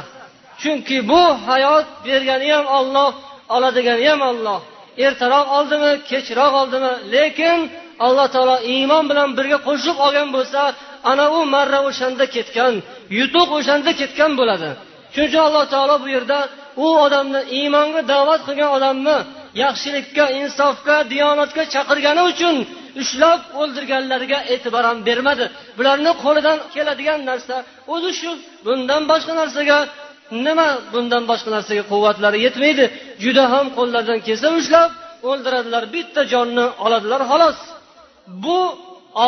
Chunki 0.61 0.97
bu 1.11 1.21
hayot 1.47 1.87
bergani 2.05 2.49
ham 2.55 2.65
olloh 2.79 3.11
oladigani 3.55 4.05
ham 4.11 4.21
olloh 4.31 4.61
ertaroq 5.05 5.47
oldimi 5.57 5.91
kechroq 6.09 6.53
oldimi 6.61 6.93
lekin 7.15 7.59
alloh 8.05 8.27
taolo 8.35 8.57
iymon 8.73 9.03
bilan 9.09 9.29
birga 9.37 9.57
qo'shib 9.67 9.97
olgan 10.05 10.29
bo'lsa 10.35 10.61
ana 11.11 11.25
u 11.37 11.39
marra 11.55 11.79
o'shanda 11.89 12.25
ketgan 12.35 12.73
yutuq 13.19 13.49
o'shanda 13.57 13.91
ketgan 13.99 14.31
bo'ladi. 14.39 14.69
Shuning 15.13 15.29
uchun 15.29 15.43
alloh 15.47 15.65
taolo 15.73 15.95
bu 16.03 16.07
yerda 16.15 16.39
u 16.83 16.87
odamni 17.05 17.41
iymonga 17.57 18.01
da'vat 18.13 18.41
qilgan 18.47 18.69
odamni 18.77 19.17
yaxshilikka 19.63 20.25
insofga 20.41 20.95
diyonatga 21.11 21.63
chaqirgani 21.73 22.23
uchun 22.31 22.55
ushlab 23.01 23.39
o'ldirganlarga 23.61 24.39
e'tibor 24.53 24.83
ham 24.89 24.97
bermadi. 25.07 25.45
Bularni 25.77 26.11
qo'lidan 26.23 26.57
keladigan 26.73 27.19
narsa 27.29 27.55
o'zi 27.93 28.11
shu. 28.19 28.31
Bundan 28.65 29.01
boshqa 29.11 29.33
narsaga 29.41 29.77
nima 30.45 30.67
bundan 30.93 31.23
boshqa 31.31 31.49
narsaga 31.55 31.83
quvvatlari 31.91 32.37
yetmaydi? 32.45 32.85
Juda 33.23 33.43
ham 33.53 33.65
qo'llaridan 33.77 34.19
kelsa 34.27 34.47
ushlab 34.59 34.89
o'ldiradilar 35.29 35.83
bitta 35.95 36.21
jonni 36.33 36.65
oladilar 36.85 37.21
xolos. 37.31 37.57
Bu 38.43 38.59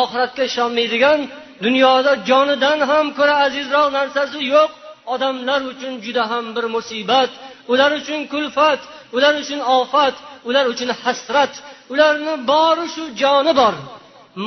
oxiratga 0.00 0.42
ishonmaydigan 0.50 1.18
dunyoda 1.64 2.12
jonidan 2.28 2.78
ham 2.90 3.06
ko'ra 3.18 3.34
azizroq 3.46 3.88
narsasi 3.98 4.38
yo'q. 4.54 4.70
Odamlar 5.14 5.60
uchun 5.72 5.92
juda 6.04 6.22
ham 6.32 6.44
bir 6.56 6.64
musibat 6.76 7.30
ular 7.72 7.90
uchun 8.00 8.20
kulfat 8.32 8.80
ular 9.16 9.34
uchun 9.42 9.60
ofat 9.78 10.16
ular 10.48 10.64
uchun 10.72 10.90
hasrat 11.02 11.52
ularni 11.92 12.34
bori 12.50 12.86
shu 12.94 13.02
joni 13.20 13.52
bor 13.60 13.74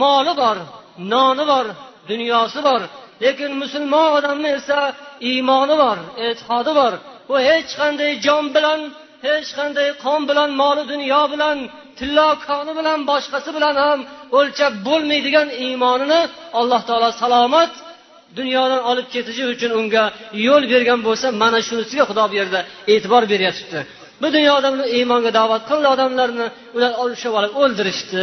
moli 0.02 0.34
bor 0.42 0.58
noni 1.14 1.44
bor 1.52 1.66
dunyosi 2.10 2.60
bor. 2.68 2.82
Lekin 3.24 3.52
musulmon 3.62 4.08
odamni 4.18 4.50
esa 4.60 4.80
iymoni 5.30 5.76
bor 5.84 5.98
e'tiqodi 6.26 6.72
bor. 6.80 6.94
U 7.34 7.36
hech 7.50 7.72
qanday 7.80 8.12
jon 8.26 8.46
bilan 8.56 8.80
hech 9.28 9.50
qanday 9.58 9.90
qon 10.04 10.22
bilan 10.30 10.50
moli 10.62 10.84
dunyo 10.94 11.22
bilan 11.34 11.58
tillo 12.00 12.30
koni 12.48 12.74
bilan 12.80 13.00
boshqasi 13.12 13.50
bilan 13.58 13.76
ham 13.86 14.00
o'lchab 14.38 14.74
bo'lmaydigan 14.88 15.48
iymonini 15.66 16.22
alloh 16.60 16.82
taolo 16.90 17.10
salomat 17.22 17.72
dunyodan 18.40 18.82
olib 18.92 19.08
ketishi 19.14 19.44
uchun 19.54 19.72
unga 19.80 20.04
yo'l 20.48 20.64
bergan 20.74 21.00
bo'lsa 21.08 21.28
mana 21.42 21.60
shunisiga 21.68 22.04
xudo 22.10 22.24
bu 22.32 22.36
yerda 22.42 22.60
e'tibor 22.94 23.24
beryapti 23.34 23.80
bu 24.22 24.28
dunyoda 24.36 24.70
iymonga 24.98 25.32
da'vat 25.40 25.64
qildi 25.70 25.88
odamlarni 25.96 26.48
ular 26.76 26.92
olishib 27.04 27.34
olib 27.40 27.54
o'ldirishdi. 27.62 28.22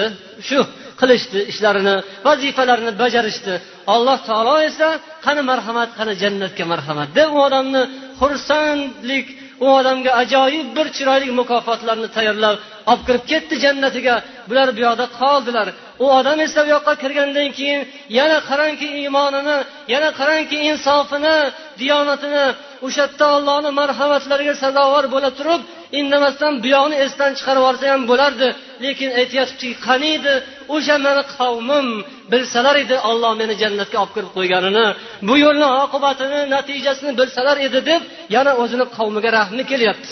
Shu 0.49 0.59
qilishdi 1.01 1.39
ishlarini 1.53 1.97
vazifalarini 2.27 2.93
bajarishdi. 3.03 3.55
Alloh 3.95 4.19
taolo 4.29 4.55
esa 4.69 4.89
qani 5.27 5.43
marhamat 5.51 5.91
qani 5.99 6.13
jannatga 6.23 6.65
marhamat. 6.73 7.09
Deb 7.19 7.31
u 7.37 7.39
odamni 7.49 7.83
xursandlik 8.21 9.27
u 9.65 9.67
odamga 9.79 10.11
ajoyib 10.23 10.69
bir 10.77 10.87
chiroyli 10.97 11.29
mukofotlarni 11.41 12.09
tayyorlab 12.17 12.57
olib 12.91 13.03
kirib 13.07 13.25
ketdi 13.33 13.55
jannatiga. 13.65 14.15
Bular 14.49 14.69
bu 14.77 14.81
yoqda 14.87 15.07
qoldilar. 15.21 15.69
U 16.05 16.07
odam 16.19 16.39
esa 16.47 16.61
bu 16.65 16.71
yoqqa 16.77 16.95
kirgandan 17.03 17.49
keyin 17.59 17.81
yana 18.19 18.39
qarangki 18.49 18.89
iymonini 19.01 19.59
yana 19.95 20.09
qarangki 20.21 20.57
insofini 20.71 21.37
diyonatini 21.81 22.47
o'sha 22.87 23.03
yerda 23.05 23.27
ollohni 23.37 23.71
marhamatlariga 23.81 24.55
sazovor 24.63 25.05
bo'la 25.15 25.31
turib 25.39 25.63
indamasdan 26.01 26.53
buyog'ni 26.65 26.97
esdan 27.05 27.31
chiqarib 27.39 27.63
yuborsa 27.63 27.85
ham 27.93 28.03
bo'lardi. 28.11 28.49
Lekin 28.85 29.11
aytyaptiki 29.21 29.71
qaniydi 29.87 30.35
o'sha 30.75 30.97
mani 31.07 31.23
qavmim 31.37 31.87
bilsalar 32.33 32.77
edi 32.85 32.97
olloh 33.11 33.33
meni 33.41 33.55
jannatga 33.63 33.97
olib 34.03 34.13
kirib 34.17 34.31
qo'yganini 34.37 34.87
bu 35.29 35.35
yo'lni 35.45 35.69
oqibatini 35.85 36.41
natijasini 36.55 37.13
bilsalar 37.21 37.57
edi 37.67 37.81
deb 37.91 38.03
yana 38.37 38.53
o'zini 38.63 38.87
qavmiga 38.97 39.31
rahmi 39.39 39.63
kelyapti. 39.73 40.11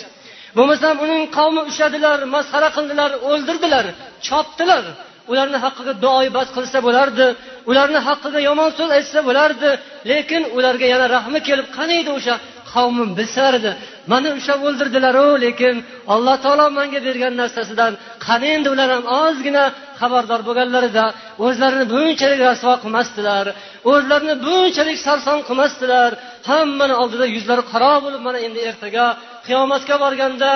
Bo'lmasam 0.57 0.94
uning 1.05 1.22
qavmi 1.38 1.61
ushladilar 1.70 2.18
masxara 2.35 2.68
qildilar 2.77 3.11
o'ldirdilar 3.31 3.85
chopdilar. 4.27 4.85
Ularni 5.32 5.58
haqqiga 5.64 5.94
duoibad 6.04 6.48
qilsa 6.56 6.78
bo'lardi 6.86 7.26
ularni 7.70 8.00
haqqiga 8.08 8.40
yomon 8.48 8.70
so'z 8.78 8.90
aytsa 8.98 9.20
bo'lardi 9.28 9.70
lekin 10.10 10.42
ularga 10.56 10.86
yana 10.94 11.06
rahmi 11.16 11.38
kelib 11.48 11.66
qaniydi 11.78 12.10
o'sha 12.18 12.34
qavmim 12.72 13.10
bilsalar 13.18 13.54
edi 13.60 13.72
mani 14.12 14.28
ushlab 14.38 14.60
o'ldirdilaru 14.68 15.26
lekin 15.44 15.74
alloh 16.14 16.36
taolo 16.44 16.66
manga 16.78 17.00
bergan 17.06 17.34
narsasidan 17.40 17.92
qani 18.26 18.46
endi 18.56 18.68
ular 18.74 18.88
ham 18.94 19.04
ozgina 19.22 19.64
xabardor 20.00 20.40
bo'lganlarida 20.48 21.04
o'zlarini 21.46 21.86
bunchalik 21.94 22.40
rasvo 22.48 22.72
qilmasdilar 22.84 23.46
o'zlarini 23.92 24.34
bunchalik 24.46 24.98
sarson 25.06 25.38
qilmasdilar. 25.48 26.10
Hammani 26.48 26.94
oldida 27.02 27.26
yuzlari 27.36 27.62
qaro 27.72 27.94
bo'lib 28.04 28.22
mana 28.26 28.38
endi 28.46 28.60
ertaga 28.70 29.06
qiyomatga 29.46 29.96
borganda 30.04 30.50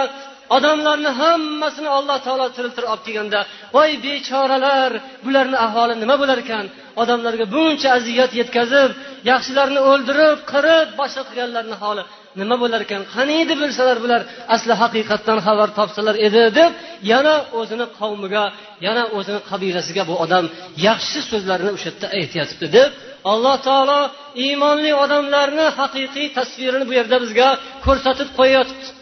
odamlarni 0.56 1.10
hammasini 1.20 1.90
alloh 1.98 2.18
taolo 2.26 2.46
tiriltirib 2.56 2.88
olib 2.92 3.02
kelganda 3.06 3.40
voy 3.76 3.90
bechoralar 4.04 4.92
bularni 5.24 5.56
ahvoli 5.66 5.94
nima 6.02 6.14
bo'lar 6.22 6.38
ekan? 6.44 6.64
Odamlarga 7.02 7.46
buncha 7.54 7.88
aziyat 7.98 8.32
yetkazib 8.40 8.90
yaxshilarni 9.30 9.80
o'ldirib 9.90 10.38
qirib 10.52 10.88
boshqa 11.00 11.22
qilganlarni 11.28 11.76
holi 11.82 12.02
nima 12.40 12.56
bo'lar 12.62 12.80
ekan? 12.86 13.02
Qaniydi 13.14 13.54
bilsalar 13.62 13.98
bular? 14.04 14.20
Asli 14.54 14.74
haqiqatdan 14.82 15.38
xabar 15.46 15.68
topsalar 15.78 16.16
edi 16.26 16.42
deb 16.58 16.72
yana 17.12 17.34
o'zini 17.60 17.86
qavmiga 17.98 18.44
yana 18.86 19.02
o'zini 19.18 19.40
qabilasiga 19.50 20.02
bu 20.10 20.14
odam 20.24 20.44
yaxshi 20.88 21.20
so'zlarni 21.30 21.70
o'sha 21.76 21.88
yerda 21.90 22.06
aytyapti 22.18 22.66
deb 22.76 22.90
alloh 23.32 23.56
taolo 23.68 24.00
iymonli 24.44 24.92
odamlarni 25.04 25.66
haqiqiy 25.78 26.26
tasvirini 26.38 26.84
bu 26.88 26.92
yerda 26.98 27.16
bizga 27.24 27.48
ko'rsatib 27.86 28.28
qo'yayotibdi 28.38 29.01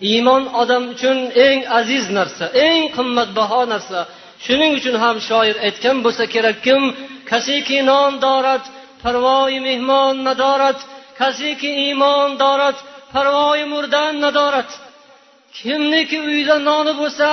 iymon 0.00 0.42
odam 0.62 0.84
uchun 0.94 1.18
eng 1.46 1.60
aziz 1.78 2.04
narsa 2.18 2.44
eng 2.66 2.84
qimmatbaho 2.96 3.60
narsa. 3.72 4.00
Shuning 4.44 4.72
uchun 4.78 4.96
ham 5.04 5.16
shoir 5.28 5.56
aytgan 5.66 5.96
bo'lsa 6.04 6.24
kerak 6.34 6.56
kim 6.66 6.82
kasiki 7.30 7.78
non 7.90 8.12
dorat 8.24 8.64
parvoyi 9.02 9.60
mehmon 9.68 10.14
nadorat. 10.28 10.78
Kasiki 11.20 11.70
iymon 11.84 12.30
dorat 12.42 12.78
parvoyi 13.12 13.64
murdan 13.72 14.12
nadorat. 14.24 14.70
Kimniki 15.58 16.18
uyida 16.28 16.56
noni 16.68 16.92
bo'lsa 17.00 17.28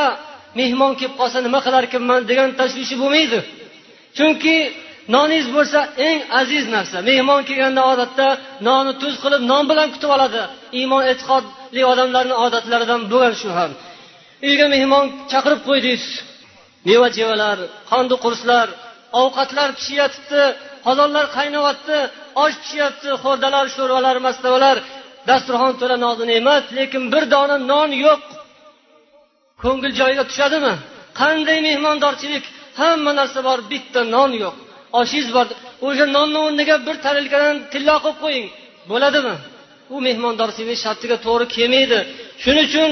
mehmon 0.60 0.94
kelib 1.00 1.16
qolsa 1.20 1.38
nima 1.46 1.60
qilarkanman 1.66 2.22
degan 2.30 2.50
tashvishi 2.60 2.96
bo'lmaydi. 3.02 3.40
Chunki 4.18 4.58
noningiz 5.16 5.48
bo'lsa 5.56 5.80
eng 6.08 6.20
aziz 6.40 6.66
narsa. 6.76 6.98
Mehmon 7.10 7.42
kelganda 7.50 7.82
odatda 7.92 8.28
nonni 8.68 8.94
tuz 9.02 9.16
qilib 9.24 9.42
non 9.52 9.64
bilan 9.72 9.88
kutib 9.94 10.10
oladi. 10.16 10.42
Iymon 10.80 11.04
e'tiqodli 11.12 11.82
odamlarni 11.92 12.36
odatlaridan 12.46 13.02
bo'lgan 13.12 13.34
shu 13.42 13.50
ham. 13.58 13.72
Uyga 14.48 14.68
mehmon 14.76 15.06
chaqirib 15.32 15.62
qo'ydingiz. 15.68 16.04
Meva 16.88 17.08
chevalar 17.16 17.58
qandu 17.92 18.16
qurslar 18.26 18.68
ovqatlar 19.22 19.70
pishyapti 19.80 20.42
qozonlar 20.86 21.26
qaynayapti 21.38 21.98
osh 22.44 22.56
pishyapti 22.64 23.10
xo'rdalar 23.24 23.66
sho'rvalar 23.76 24.16
mastavalar 24.28 24.78
dasturxon 25.30 25.74
to'la 25.80 25.98
nozi 26.06 26.24
ne'mat 26.32 26.66
lekin 26.78 27.04
bir 27.14 27.24
dona 27.34 27.56
non 27.72 27.90
yo'q. 28.06 28.24
Ko'ngil 29.64 29.92
joyiga 30.00 30.24
tushadimi? 30.30 30.74
Qanday 31.22 31.60
mehmondorchilik? 31.68 32.46
Hamma 32.82 33.12
narsa 33.20 33.40
bor 33.48 33.60
bitta 33.72 34.02
non 34.16 34.32
yo'q. 34.44 34.58
Oshingiz 35.00 35.30
bor. 35.38 35.48
O'sha 35.88 36.06
nonni 36.16 36.40
o'rniga 36.46 36.76
bir 36.88 36.96
tarelkadan 37.06 37.56
tillo 37.74 37.96
qilib 38.04 38.18
qo'ying. 38.24 38.48
Bo'ladimi? 38.92 39.36
U 39.94 39.96
mehmondorchilik 40.08 40.80
shartiga 40.86 41.18
to'g'ri 41.26 41.46
kelmaydi. 41.56 42.00
Shuning 42.44 42.66
uchun 42.72 42.92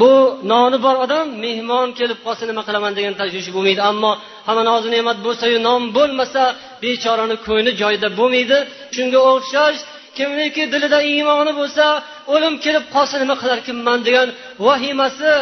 bu 0.00 0.12
noni 0.52 0.78
bor 0.86 0.96
odam 1.04 1.26
mehmon 1.44 1.88
kelib 1.98 2.18
qolsa 2.26 2.44
nima 2.50 2.62
qilaman 2.68 2.92
degan 2.98 3.14
tashvishi 3.20 3.50
bo'lmaydi. 3.56 3.82
Ammo 3.90 4.12
hamma 4.46 4.62
nozi 4.70 4.88
ne'mat 4.96 5.18
bo'lsayu 5.26 5.58
non 5.68 5.82
bo'lmasa 5.96 6.42
bechorani 6.82 7.36
ko'ngli 7.46 7.72
joyida 7.82 8.08
bo'lmaydi. 8.18 8.58
Shunga 8.96 9.18
o'xshash 9.32 9.78
kimniki 10.16 10.62
dilida 10.72 10.98
iymoni 11.12 11.52
bo'lsa 11.60 11.84
o'lim 12.34 12.54
kelib 12.64 12.84
qolsa 12.94 13.16
nima 13.22 13.34
qilarkanman 13.42 13.98
degan 14.06 14.28
vahimasi 14.66 15.32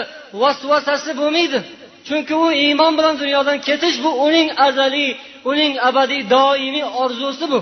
vasvasasi 0.43 1.11
bo'lmaydi. 1.21 1.59
Chunki 2.07 2.35
u 2.45 2.47
iymon 2.65 2.93
bilan 2.99 3.15
dunyodan 3.23 3.59
ketish 3.67 3.97
bu 4.05 4.11
uning 4.27 4.49
azaliy 4.67 5.11
uning 5.51 5.73
abadiy 5.89 6.23
doimiy 6.35 6.87
orzusi 7.03 7.47
bu. 7.53 7.59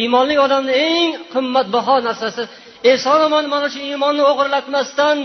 Iymonli 0.00 0.34
odamni 0.44 0.72
eng 0.88 1.10
qimmatbaho 1.32 1.96
narsasi. 2.06 2.42
Eson 2.92 3.20
omon 3.26 3.44
mana 3.52 3.68
shu 3.72 3.80
iymonni 3.90 4.22
o'g'irlatmasdan 4.30 5.16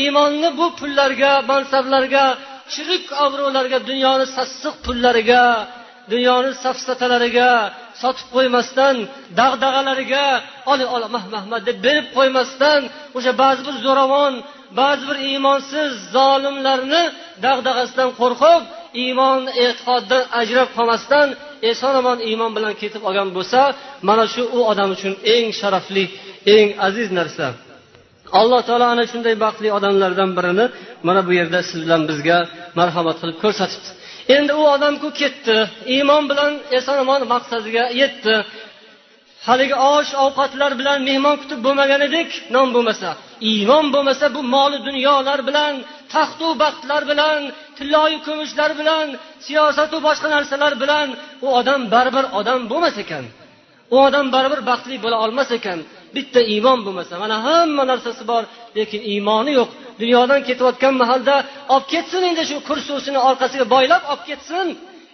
iymonni 0.00 0.48
bu 0.58 0.66
pullarga 0.78 1.32
mansablarga 1.50 2.24
chirik 2.72 3.04
obro'larga 3.24 3.78
dunyoni 3.90 4.26
sassiq 4.36 4.74
pullariga 4.84 5.44
dunyoni 6.12 6.50
safsatalariga 6.64 7.50
sotib 8.02 8.28
qo'ymasdan 8.34 8.96
dag'dag'alariga 9.40 10.24
oling 10.72 10.90
ol 10.96 11.02
mah 11.14 11.24
mahmad 11.34 11.62
deb 11.68 11.78
berib 11.86 12.06
qo'ymasdan 12.16 12.80
o'sha 13.16 13.32
ba'zi 13.42 13.60
bir 13.66 13.76
zo'ravon 13.86 14.34
ba'zi 14.80 15.04
bir 15.10 15.18
iymonsiz 15.30 15.90
zolimlarni 16.16 17.02
dag'dag'asidan 17.44 18.10
qo'rqib 18.20 18.62
iymon 19.04 19.40
e'tiqoddan 19.64 20.22
ajrab 20.40 20.68
qolmasdan 20.76 21.28
eson 21.70 21.94
omon 22.00 22.18
iymon 22.28 22.50
bilan 22.56 22.74
ketib 22.82 23.02
olgan 23.08 23.28
bo'lsa 23.36 23.60
mana 24.08 24.24
shu 24.34 24.42
u 24.56 24.60
odam 24.72 24.88
uchun 24.96 25.14
eng 25.34 25.46
sharafli 25.60 26.04
eng 26.56 26.68
aziz 26.86 27.08
narsa. 27.18 27.46
Alloh 28.40 28.60
taolo 28.68 28.86
ana 28.94 29.04
shunday 29.10 29.34
baxtli 29.44 29.68
odamlardan 29.78 30.30
birini 30.38 30.66
mana 31.06 31.20
bu 31.26 31.32
yerda 31.38 31.58
siz 31.68 31.78
bilan 31.84 32.02
bizga 32.10 32.38
marhamat 32.78 33.16
qilib 33.20 33.38
ko'rsatibdi. 33.44 33.90
Endi 34.36 34.52
u 34.60 34.62
odamku 34.74 35.08
ketdi. 35.20 35.56
Iymon 35.94 36.22
bilan 36.30 36.52
eson 36.78 36.96
omon 37.04 37.20
maqsadiga 37.34 37.84
yetdi. 38.00 38.34
Haligi 39.48 39.76
osh 39.94 40.10
ovqatlar 40.24 40.72
bilan 40.80 40.98
mehmon 41.08 41.36
kutib 41.42 41.60
bo'lmagan 41.66 42.00
edik 42.08 42.30
non 42.54 42.68
bo'lmasa. 42.74 43.08
Iymon 43.50 43.86
bo'lmasa 43.94 44.26
bu 44.36 44.40
moli 44.54 44.78
dunyolar 44.88 45.40
bilan 45.48 45.72
taxtu 46.14 46.48
baxtlar 46.62 47.02
bilan 47.10 47.40
tilloyu 47.76 48.18
kumushlar 48.26 48.70
bilan 48.80 49.06
siyosatu 49.46 49.96
boshqa 50.06 50.28
narsalar 50.34 50.72
bilan. 50.82 51.06
U 51.44 51.46
odam 51.60 51.80
baribir 51.94 52.24
odam 52.38 52.60
bo'lmas 52.70 52.96
ekan. 53.04 53.24
U 53.94 53.96
odam 54.06 54.26
baribir 54.34 54.60
baxtli 54.70 54.96
bo'la 55.04 55.16
olmas 55.24 55.50
ekan. 55.58 55.78
Bitta 56.16 56.40
iymon 56.52 56.78
bo'lmasa 56.86 57.14
mana 57.22 57.36
hamma 57.46 57.82
narsasi 57.90 58.22
bor 58.30 58.42
lekin 58.78 59.00
iymoni 59.12 59.52
yo'q. 59.58 59.70
Dunyodan 60.02 60.40
ketayotgan 60.48 60.94
mahalda 61.02 61.36
olib 61.74 61.86
ketsin 61.92 62.22
endi 62.30 62.42
shu 62.50 62.56
kursisini 62.68 63.20
orqasiga 63.28 63.66
boylab 63.74 64.02
olib 64.12 64.24
ketsin. 64.30 64.66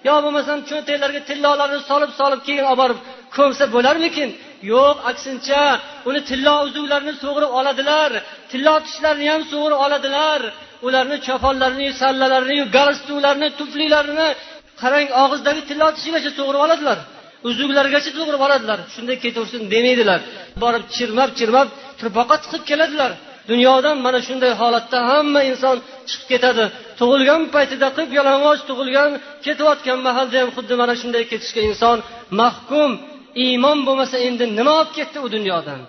Yo 0.08 0.14
bo'lmasam 0.24 0.58
cho'ntaklariga 0.70 1.22
tillolarni 1.30 1.80
solib 1.90 2.10
solib 2.20 2.40
keyin 2.46 2.64
olib 2.70 2.80
borib 2.82 2.98
ko'msa 3.36 3.64
bo'larmikin? 3.74 4.28
Yo'q 4.72 4.96
aksincha 5.10 5.62
uni 6.08 6.20
tillo 6.30 6.54
uzuklarini 6.66 7.14
sug'urib 7.22 7.52
oladilar. 7.58 8.10
Tillo 8.50 8.74
tishlarini 8.86 9.28
ham 9.32 9.42
sug'urib 9.52 9.78
oladilar. 9.86 10.40
Ularni 10.86 11.16
choponlarini 11.26 11.88
sallalarini 12.02 12.56
galstuklarni 12.76 13.48
tuflilarini 13.58 14.28
qarang 14.80 15.08
og'izdagi 15.22 15.62
tillo 15.70 15.88
tishigacha 15.96 16.30
sug'urib 16.38 16.62
oladilar. 16.66 16.98
Uzuklargacha 17.48 18.10
sug'urib 18.16 18.42
oladilar. 18.46 18.78
Shunday 18.94 19.16
ketaversin 19.24 19.62
demaydilar 19.74 20.20
borib 20.62 20.84
chirmab 20.96 21.30
chirmab 21.38 21.68
turpoqqa 22.00 22.36
tiqib 22.44 22.62
keladilar. 22.70 23.12
Dunyodan 23.50 23.96
mana 24.06 24.18
shunday 24.28 24.52
holatda 24.60 24.98
hamma 25.10 25.40
inson 25.50 25.76
chiqib 26.08 26.26
ketadi. 26.32 26.64
Tug'ilgan 27.00 27.42
paytida 27.54 27.88
qip 27.98 28.08
yalang'och 28.18 28.60
tug'ilgan 28.68 29.10
ketayotgan 29.44 29.98
mahalda 30.08 30.36
ham 30.42 30.50
xuddi 30.56 30.74
mana 30.80 30.94
shunday 31.00 31.24
ketishga 31.32 31.60
inson 31.70 31.98
mahkum 32.40 32.90
iymon 33.44 33.78
bo'lmasa 33.86 34.16
endi 34.28 34.44
nima 34.58 34.72
olib 34.80 34.92
ketdi 34.98 35.18
u 35.26 35.28
dunyodan? 35.36 35.80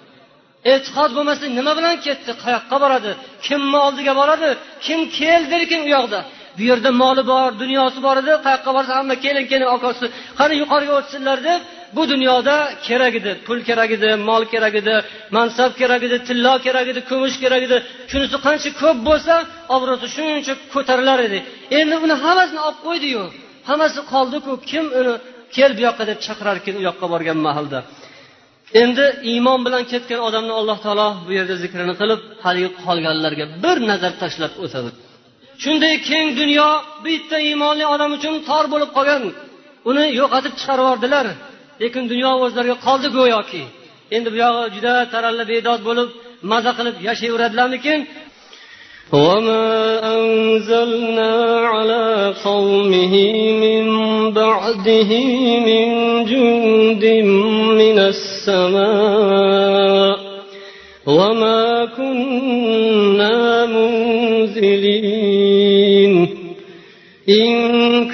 E'tiqod 0.74 1.12
bo'lmasa 1.17 1.45
nima 1.58 1.71
bilan 1.80 1.95
ketdi? 2.06 2.32
Qayoqqa 2.43 2.78
boradi? 2.84 3.12
Kimni 3.47 3.78
oldiga 3.86 4.13
boradi? 4.19 4.50
Kim 4.86 5.00
keldirkin 5.19 5.82
u 5.88 5.89
yoqda? 5.95 6.19
Bu 6.58 6.62
yerda 6.70 6.90
moli 7.02 7.24
bor 7.32 7.50
dunyosi 7.64 8.00
bor 8.06 8.16
edi 8.22 8.34
qayoqqa 8.46 8.72
borsa 8.78 8.92
hamma 9.00 9.16
keling 9.26 9.48
keling 9.52 9.70
akosi 9.76 10.06
qani 10.40 10.54
yuqoriga 10.62 10.94
o'tsinlar 11.00 11.38
deb 11.50 11.62
bu 11.96 12.10
dunyoda 12.14 12.56
kerak 12.88 13.14
edi 13.20 13.32
pul 13.46 13.60
kerak 13.70 13.92
edi 13.98 14.10
mol 14.30 14.44
kerak 14.54 14.76
edi 14.82 14.96
mansab 15.38 15.72
kerak 15.82 16.02
edi 16.08 16.18
tillo 16.28 16.54
kerak 16.66 16.88
edi 16.92 17.02
kumush 17.10 17.38
kerak 17.44 17.62
edi 17.68 17.78
shunisi 18.12 18.38
qancha 18.46 18.70
ko'p 18.82 18.98
bo'lsa 19.10 19.36
obro'si 19.76 20.08
shuncha 20.16 20.54
ko'tarilar 20.74 21.20
edi. 21.28 21.40
Endi 21.80 21.96
uni 22.06 22.16
hammasini 22.24 22.62
olib 22.68 22.80
qo'ydiyu 22.88 23.24
hammasi 23.70 24.00
qoldiku 24.14 24.52
kim 24.70 24.86
uni 25.00 25.14
kel 25.56 25.72
bu 25.78 25.82
yoqqa 25.88 26.04
deb 26.10 26.18
chaqirarkan 26.26 26.76
u 26.80 26.82
yoqqa 26.90 27.06
borgan 27.14 27.40
mahalda. 27.48 27.80
Endi 28.82 29.06
iymon 29.32 29.60
bilan 29.66 29.84
ketgan 29.92 30.20
odamni 30.28 30.54
alloh 30.60 30.78
taolo 30.86 31.08
bu 31.26 31.32
yerda 31.38 31.56
zikrini 31.64 31.94
qilib 32.02 32.22
haligi 32.46 32.70
qolganlarga 32.84 33.46
bir 33.64 33.78
nazar 33.90 34.14
tashlab 34.22 34.54
o'tadi. 34.66 34.92
shunday 35.62 35.95
keng 36.09 36.29
dunyo 36.40 36.69
bitta 37.07 37.37
iymonli 37.49 37.85
odam 37.95 38.11
uchun 38.16 38.35
tor 38.49 38.64
bo'lib 38.73 38.90
qolgan 38.97 39.23
uni 39.90 40.05
yo'qotib 40.21 40.53
chiqarib 40.61 40.85
yubordilar 40.85 41.27
lekin 41.83 42.03
dunyo 42.12 42.31
o'zlariga 42.45 42.77
qoldi 42.87 43.09
go'yoki 43.19 43.62
endi 44.16 44.29
bu 44.33 44.37
yog'i 44.45 44.66
juda 44.77 44.95
taralla 45.12 45.45
bedod 45.53 45.81
bo'lib 45.88 46.09
maza 46.51 46.73
qilib 46.79 46.97
yashayveradilarmikin 47.09 48.01
وما 49.12 49.66
أنزلنا 50.14 51.33
على 51.75 52.07
قومه 52.49 53.14
من 53.64 53.85
بعده 54.40 55.11
من 55.69 55.87
جند 56.31 57.05
من 57.83 57.99
السماء 58.12 60.16
وما 61.07 61.62
كنا 61.97 62.89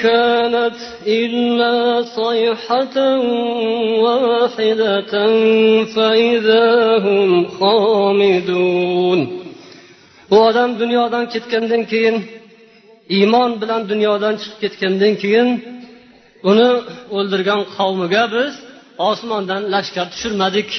كانت 0.05 0.79
إلا 1.07 2.03
صيحة 2.03 2.97
واحدة 4.05 5.13
فإذا 5.95 6.67
هم 7.07 7.31
خامدون 7.59 9.21
bu 10.31 10.41
odam 10.49 10.79
dunyodan 10.81 11.25
ketgandan 11.29 11.83
keyin 11.93 12.17
iymon 13.17 13.51
bilan 13.61 13.83
dunyodan 13.91 14.35
chiqib 14.43 14.59
ketgandan 14.63 15.15
keyin 15.23 15.49
uni 16.51 16.71
o'ldirgan 17.17 17.61
qavmiga 17.77 18.25
biz 18.35 18.53
osmondan 19.09 19.63
lashkar 19.75 20.07
tushirmadik 20.13 20.71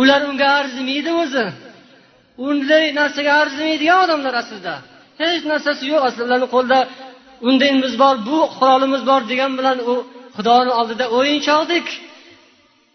ular 0.00 0.20
unga 0.30 0.48
arzimaydi 0.60 1.10
o'zi 1.22 1.46
unday 2.48 2.84
narsaga 2.98 3.32
arzimaydigan 3.42 3.98
odamlar 4.04 4.34
aslida 4.42 4.74
hech 5.22 5.42
narsasi 5.52 5.82
yo'q 5.92 6.02
aslida 6.08 6.24
ularni 6.28 6.48
qo'lida 6.54 6.80
undayimiz 7.47 7.93
bor 8.03 8.15
bu 8.29 8.37
qurolimiz 8.57 9.01
bor 9.09 9.21
degan 9.31 9.51
bilan 9.59 9.77
u 9.91 9.93
xudoni 10.37 10.71
oldida 10.79 11.05
o'yinchoqdek 11.17 11.87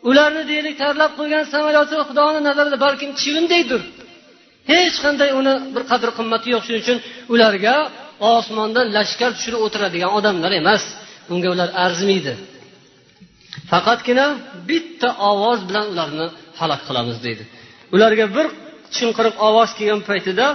ularni 0.08 0.42
deylik 0.52 0.74
tayyorlab 0.80 1.12
qo'ygan 1.18 1.44
samolyoti 1.52 1.94
xudoni 2.08 2.40
nazarida 2.48 2.78
balkim 2.86 3.10
chivindaydir. 3.20 3.82
Hech 4.72 4.96
qanday 5.04 5.30
uni 5.40 5.54
bir 5.74 5.82
qadr 5.90 6.08
qimmati 6.18 6.48
yo'q 6.54 6.62
shuning 6.66 6.82
uchun 6.84 6.98
ularga 7.34 7.74
osmondan 8.34 8.86
lashkar 8.96 9.30
tushirib 9.36 9.60
o'tiradigan 9.66 10.10
odamlar 10.18 10.52
emas. 10.60 10.82
Unga 11.32 11.48
ular 11.54 11.68
arzimaydi. 11.84 12.32
Faqatgina 13.70 14.26
bitta 14.70 15.08
ovoz 15.30 15.60
bilan 15.68 15.86
ularni 15.92 16.26
halok 16.60 16.80
qilamiz 16.88 17.18
deydi. 17.26 17.44
Ularga 17.94 18.26
bir 18.36 18.46
chinqiriq 18.96 19.34
ovoz 19.48 19.70
kelgan 19.78 20.00
paytida 20.08 20.46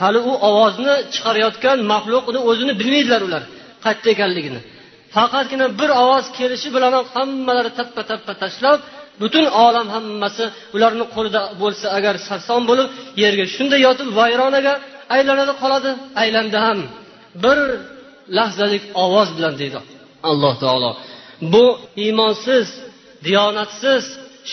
hali 0.00 0.20
u 0.30 0.32
ovozni 0.48 0.94
chiqarayotgan 1.14 1.78
maxluqni 1.92 2.40
o'zini 2.50 2.72
bilmaydilar 2.80 3.22
ular 3.28 3.42
qayerda 3.84 4.08
ekanligini. 4.14 4.60
Faqatgina 5.16 5.66
bir 5.80 5.90
ovoz 6.02 6.26
kelishi 6.38 6.68
bilan 6.76 6.92
hammalari 7.14 7.70
tappa 7.78 8.02
tappa 8.10 8.32
tashlab 8.42 8.78
butun 9.20 9.44
olam 9.66 9.86
hammasi 9.94 10.44
ularni 10.76 11.04
qo'lida 11.14 11.40
bo'lsa 11.62 11.86
agar 11.98 12.14
sarson 12.28 12.62
bo'lib 12.70 12.88
yerga 13.22 13.44
shunday 13.54 13.80
yotib 13.86 14.08
vayronaga 14.18 14.74
aylanadi 15.14 15.52
qoladi 15.62 15.90
aylandi 16.22 16.58
ham. 16.66 16.78
Bir 17.44 17.58
lahzalik 18.38 18.84
ovoz 19.04 19.28
bilan 19.36 19.54
deydi 19.60 19.78
alloh 20.30 20.54
taolo. 20.64 20.90
Bu 21.52 21.64
iymonsiz 22.04 22.66
diyonatsiz 23.26 24.04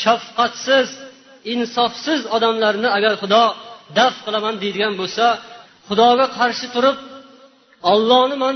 shafqatsiz 0.02 0.90
insofsiz 1.54 2.22
odamlarni 2.36 2.90
agar 2.98 3.14
xudo 3.22 3.44
daf 3.97 4.15
qilaman 4.26 4.56
deydigan 4.63 4.93
bo'lsa 5.02 5.26
xudoga 5.88 6.26
qarshi 6.38 6.67
turib 6.76 6.97
ollohni 7.93 8.36
man 8.43 8.56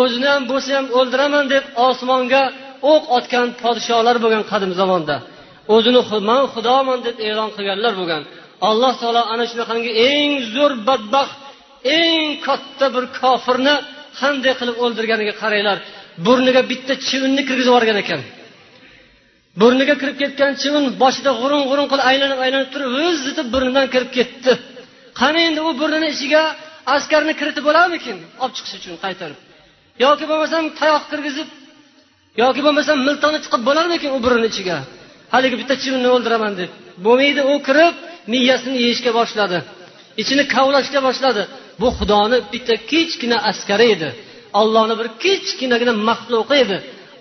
o'zini 0.00 0.28
ham 0.34 0.42
bo'lsa 0.50 0.70
ham 0.78 0.86
o'ldiraman 0.98 1.44
deb 1.54 1.64
osmonga 1.88 2.42
o'q 2.92 3.04
otgan 3.16 3.46
podsholar 3.62 4.16
bo'lgan 4.24 4.44
qadim 4.52 4.72
zamonda. 4.80 5.16
O'zini 5.74 6.00
man 6.30 6.42
xudoman 6.54 6.98
deb 7.06 7.16
e'lon 7.28 7.50
qilganlar 7.56 7.92
bo'lgan. 8.00 8.22
Alloh 8.68 8.92
taolo 9.00 9.22
ana 9.32 9.44
shunaqangi 9.50 9.90
eng 10.10 10.32
zo'r 10.54 10.72
badbaxt 10.88 11.36
eng 12.00 12.24
katta 12.46 12.86
bir 12.94 13.04
kofirni 13.20 13.74
qanday 14.20 14.52
qilib 14.60 14.76
o'ldirganiga 14.84 15.34
qaranglar. 15.42 15.78
Burniga 16.26 16.62
bitta 16.70 16.94
chivinni 17.06 17.42
kirgizib 17.48 17.70
yuborgan 17.72 17.98
ekan. 18.04 18.20
Burniga 19.60 19.94
kirib 20.00 20.16
ketgan 20.22 20.52
chivin 20.62 20.84
boshida 21.02 21.30
g'urun 21.40 21.62
g'urun 21.70 21.86
qilib 21.92 22.04
aylanib 22.10 22.38
aylanib 22.44 22.68
turib 22.74 22.90
zitib 23.26 23.46
burnidan 23.54 23.86
kirib 23.94 24.10
ketdi. 24.18 24.52
Qani 25.20 25.40
endi 25.48 25.60
u 25.68 25.70
burnini 25.80 26.08
ichiga 26.14 26.42
askarni 26.94 27.32
kiritib 27.40 27.64
bo'larmikin? 27.68 28.16
Olib 28.42 28.54
chiqish 28.56 28.74
uchun 28.80 28.96
qaytarib. 29.04 29.38
Yoki 30.04 30.24
bo'lmasam 30.30 30.64
tayoq 30.80 31.04
kirgizib 31.12 31.48
yoki 32.42 32.60
bo'lmasam 32.66 32.96
miltoni 33.08 33.38
chiqib 33.44 33.62
bo'larmikin 33.68 34.10
u 34.16 34.18
burni 34.24 34.46
ichiga? 34.52 34.76
Haligi 35.34 35.56
bitta 35.60 35.74
chivinni 35.82 36.08
o'ldiraman 36.14 36.52
deb. 36.60 36.70
Bo'lmaydi 37.06 37.42
u 37.52 37.54
kirib 37.68 37.94
miyasini 38.32 38.76
yeyishga 38.84 39.10
boshladi. 39.18 39.58
Ichini 40.22 40.44
kavlashga 40.54 41.00
boshladi. 41.06 41.42
Bu 41.80 41.88
xudoni 41.98 42.38
bitta 42.52 42.74
kichkina 42.90 43.38
askari 43.50 43.86
edi. 43.94 44.08
Ollohni 44.60 44.94
bir 45.00 45.08
kichkinagina 45.22 45.92
maxluqi 46.08 46.56
edi. 46.64 46.76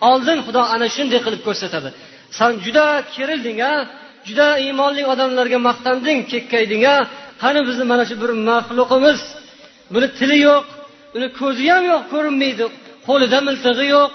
Oldin 0.10 0.40
xudo 0.46 0.62
ana 0.76 0.88
shunday 0.96 1.20
qilib 1.26 1.42
ko'rsatadi. 1.48 1.90
San 2.38 2.54
juda 2.66 2.88
kerilding 3.16 3.60
a 3.72 3.74
juda 4.28 4.48
iymonli 4.66 5.04
odamlarga 5.14 5.60
maqtanding 5.70 6.20
kekkayding 6.32 6.84
a 6.94 6.96
qani 7.42 7.62
bizni 7.68 7.86
mana 7.92 8.04
shu 8.10 8.16
bir 8.24 8.32
maxluqimiz? 8.50 9.20
Buni 9.94 10.08
tili 10.18 10.38
yo'q 10.48 10.66
uni 11.16 11.28
ko'zi 11.40 11.66
ham 11.74 11.84
yo'q 11.92 12.04
ko'rinmaydi. 12.14 12.66
Qo'lida 13.08 13.40
miltig'i 13.48 13.86
yo'q 13.96 14.12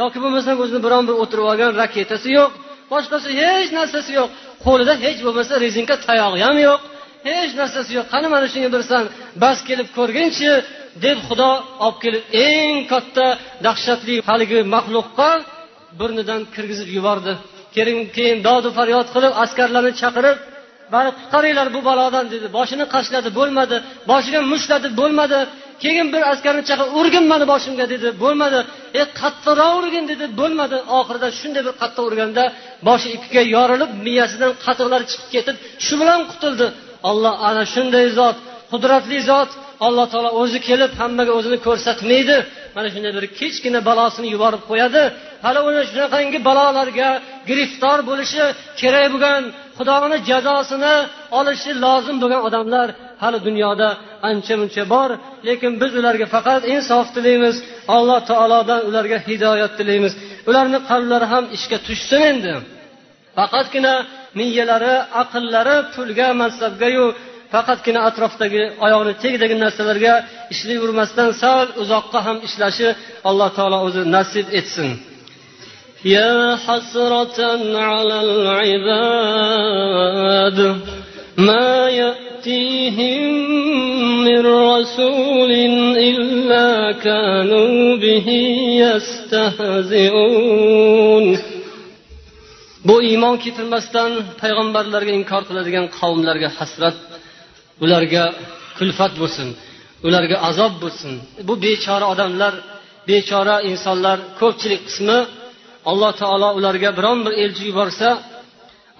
yoki 0.00 0.18
bo'lmasam 0.24 0.56
o'zini 0.62 0.80
biron 0.86 1.04
bir 1.08 1.16
o'tirib 1.22 1.46
olgan 1.50 1.70
raketasi 1.82 2.30
yo'q 2.38 2.50
boshqasi 2.92 3.28
hech 3.42 3.70
narsasi 3.78 4.10
yo'q. 4.18 4.28
Qo'lida 4.66 4.92
hech 5.04 5.20
bo'lmasa 5.26 5.52
rezinka 5.64 5.94
tayog'i 6.06 6.40
ham 6.46 6.56
yo'q 6.68 6.80
hech 7.28 7.52
narsasi 7.60 7.90
yo'q. 7.96 8.06
Qani 8.12 8.26
mana 8.34 8.46
shunga 8.52 8.68
bir 8.74 8.82
san 8.90 9.04
bas 9.42 9.58
kelib 9.68 9.88
ko'rginchi 9.98 10.50
deb 11.04 11.18
xudo 11.28 11.50
olib 11.84 11.98
kelib 12.04 12.22
eng 12.46 12.76
katta 12.92 13.26
dahshatli 13.66 14.14
haligi 14.28 14.58
maxluqqa 14.74 15.30
burnidan 15.98 16.40
kirgizib 16.54 16.88
yubordi. 16.96 17.32
Keyin 18.16 18.38
dodu 18.48 18.68
faryod 18.78 19.08
qilib 19.14 19.32
askarlarni 19.44 19.92
chaqirib 20.02 20.38
mani 20.94 21.10
qutqaringlar 21.18 21.68
bu 21.76 21.80
balodan 21.88 22.26
dedi. 22.34 22.46
Boshini 22.58 22.84
qashladi 22.94 23.30
bo'lmadi. 23.38 23.76
Boshiga 24.10 24.40
mushladi 24.52 24.88
bo'lmadi. 25.00 25.38
Keyin 25.82 26.06
bir 26.14 26.22
askarni 26.32 26.62
chaqirib 26.68 26.92
urgin 27.00 27.24
mani 27.32 27.44
boshimga 27.52 27.86
dedi. 27.94 28.08
Bo'lmadi. 28.22 28.58
E 29.00 29.02
qattiqroq 29.20 29.72
urgin 29.80 30.04
dedi. 30.12 30.24
Bo'lmadi. 30.40 30.76
Oxirida 30.98 31.28
shunday 31.40 31.62
bir 31.68 31.74
qattiq 31.82 32.04
urganda 32.10 32.44
boshi 32.88 33.08
ikkiga 33.16 33.42
yorilib 33.56 33.90
miyasidan 34.06 34.52
qatiqlar 34.64 35.00
chiqib 35.10 35.28
ketib 35.34 35.56
shu 35.86 35.94
bilan 36.00 36.20
qutuldi. 36.30 36.66
Olloh 37.10 37.34
ana 37.48 37.62
shunday 37.74 38.06
zot 38.18 38.36
qudratli 38.72 39.18
zot. 39.30 39.50
Alloh 39.86 40.06
taolo 40.12 40.30
o'zi 40.42 40.58
kelib 40.68 40.92
hammaga 41.00 41.32
o'zini 41.38 41.58
ko'rsatmaydi. 41.66 42.36
Mana 42.74 42.88
shunday 42.94 43.12
bir 43.18 43.26
kichkina 43.38 43.80
balosini 43.88 44.28
yuborib 44.34 44.62
qo'yadi. 44.70 45.02
Hali 45.44 45.60
uni 45.68 45.82
shunaqangi 45.90 46.38
balolarga 46.48 47.08
giriftor 47.48 47.98
bo'lishi 48.08 48.44
kerak 48.80 49.06
bo'lgan 49.14 49.42
xudoni 49.78 50.16
jazosini 50.28 50.94
olishi 51.38 51.70
lozim 51.84 52.16
bo'lgan 52.22 52.42
odamlar 52.48 52.88
hali 53.22 53.38
dunyoda 53.48 53.88
ancha 54.28 54.54
muncha 54.60 54.84
bor. 54.94 55.10
Lekin 55.48 55.72
biz 55.82 55.92
ularga 56.00 56.26
faqat 56.34 56.62
insof 56.74 57.06
tilaymiz 57.16 57.56
alloh 57.96 58.20
taolodan 58.30 58.80
ularga 58.88 59.18
hidoyat 59.28 59.72
tilaymiz. 59.78 60.12
Ularni 60.48 60.78
qalblari 60.90 61.26
ham 61.32 61.44
ishga 61.56 61.78
tushsin 61.86 62.22
endi. 62.32 62.54
Faqatgina 63.38 63.94
miyalari 64.38 64.94
aqllari 65.22 65.76
pulga 65.94 66.28
mansabgayu 66.40 67.06
faqatgina 67.53 67.99
atrofdagi 68.09 68.61
oyog'ini 68.85 69.13
tagidagi 69.23 69.55
narsalarga 69.63 70.13
ishlayvermasdan 70.53 71.29
sal 71.41 71.67
uzoqqa 71.83 72.19
ham 72.27 72.37
ishlashi 72.47 72.87
alloh 73.29 73.49
taolo 73.57 73.77
o'zi 73.87 74.01
nasib 74.15 74.47
etsin 74.61 74.89
يا 76.05 76.55
حسرة 76.55 77.39
على 77.75 78.21
العباد 79.41 80.59
ما 81.37 81.89
يأتيهم 81.89 83.21
من 84.23 84.45
رسول 84.45 85.51
إلا 86.11 86.91
كانوا 86.91 87.97
به 87.97 88.27
يستهزئون 89.69 90.59
bu 92.87 92.95
iymon 93.09 93.35
keltirmasdan 93.43 94.11
payg'ambarlarga 94.41 95.11
inkor 95.19 95.41
qiladigan 95.49 95.85
qavmlarga 95.99 96.49
hasrat 96.57 96.97
ularga 97.83 98.23
kulfat 98.77 99.13
bo'lsin 99.21 99.47
ularga 100.07 100.37
azob 100.49 100.73
bo'lsin 100.83 101.13
bu 101.47 101.53
bechora 101.65 102.05
odamlar 102.13 102.53
bechora 103.09 103.55
insonlar 103.69 104.17
ko'pchilik 104.39 104.81
qismi 104.87 105.17
alloh 105.91 106.11
taolo 106.21 106.49
ularga 106.59 106.89
biron 106.97 107.19
bir 107.25 107.33
elchi 107.43 107.63
yuborsa 107.69 108.09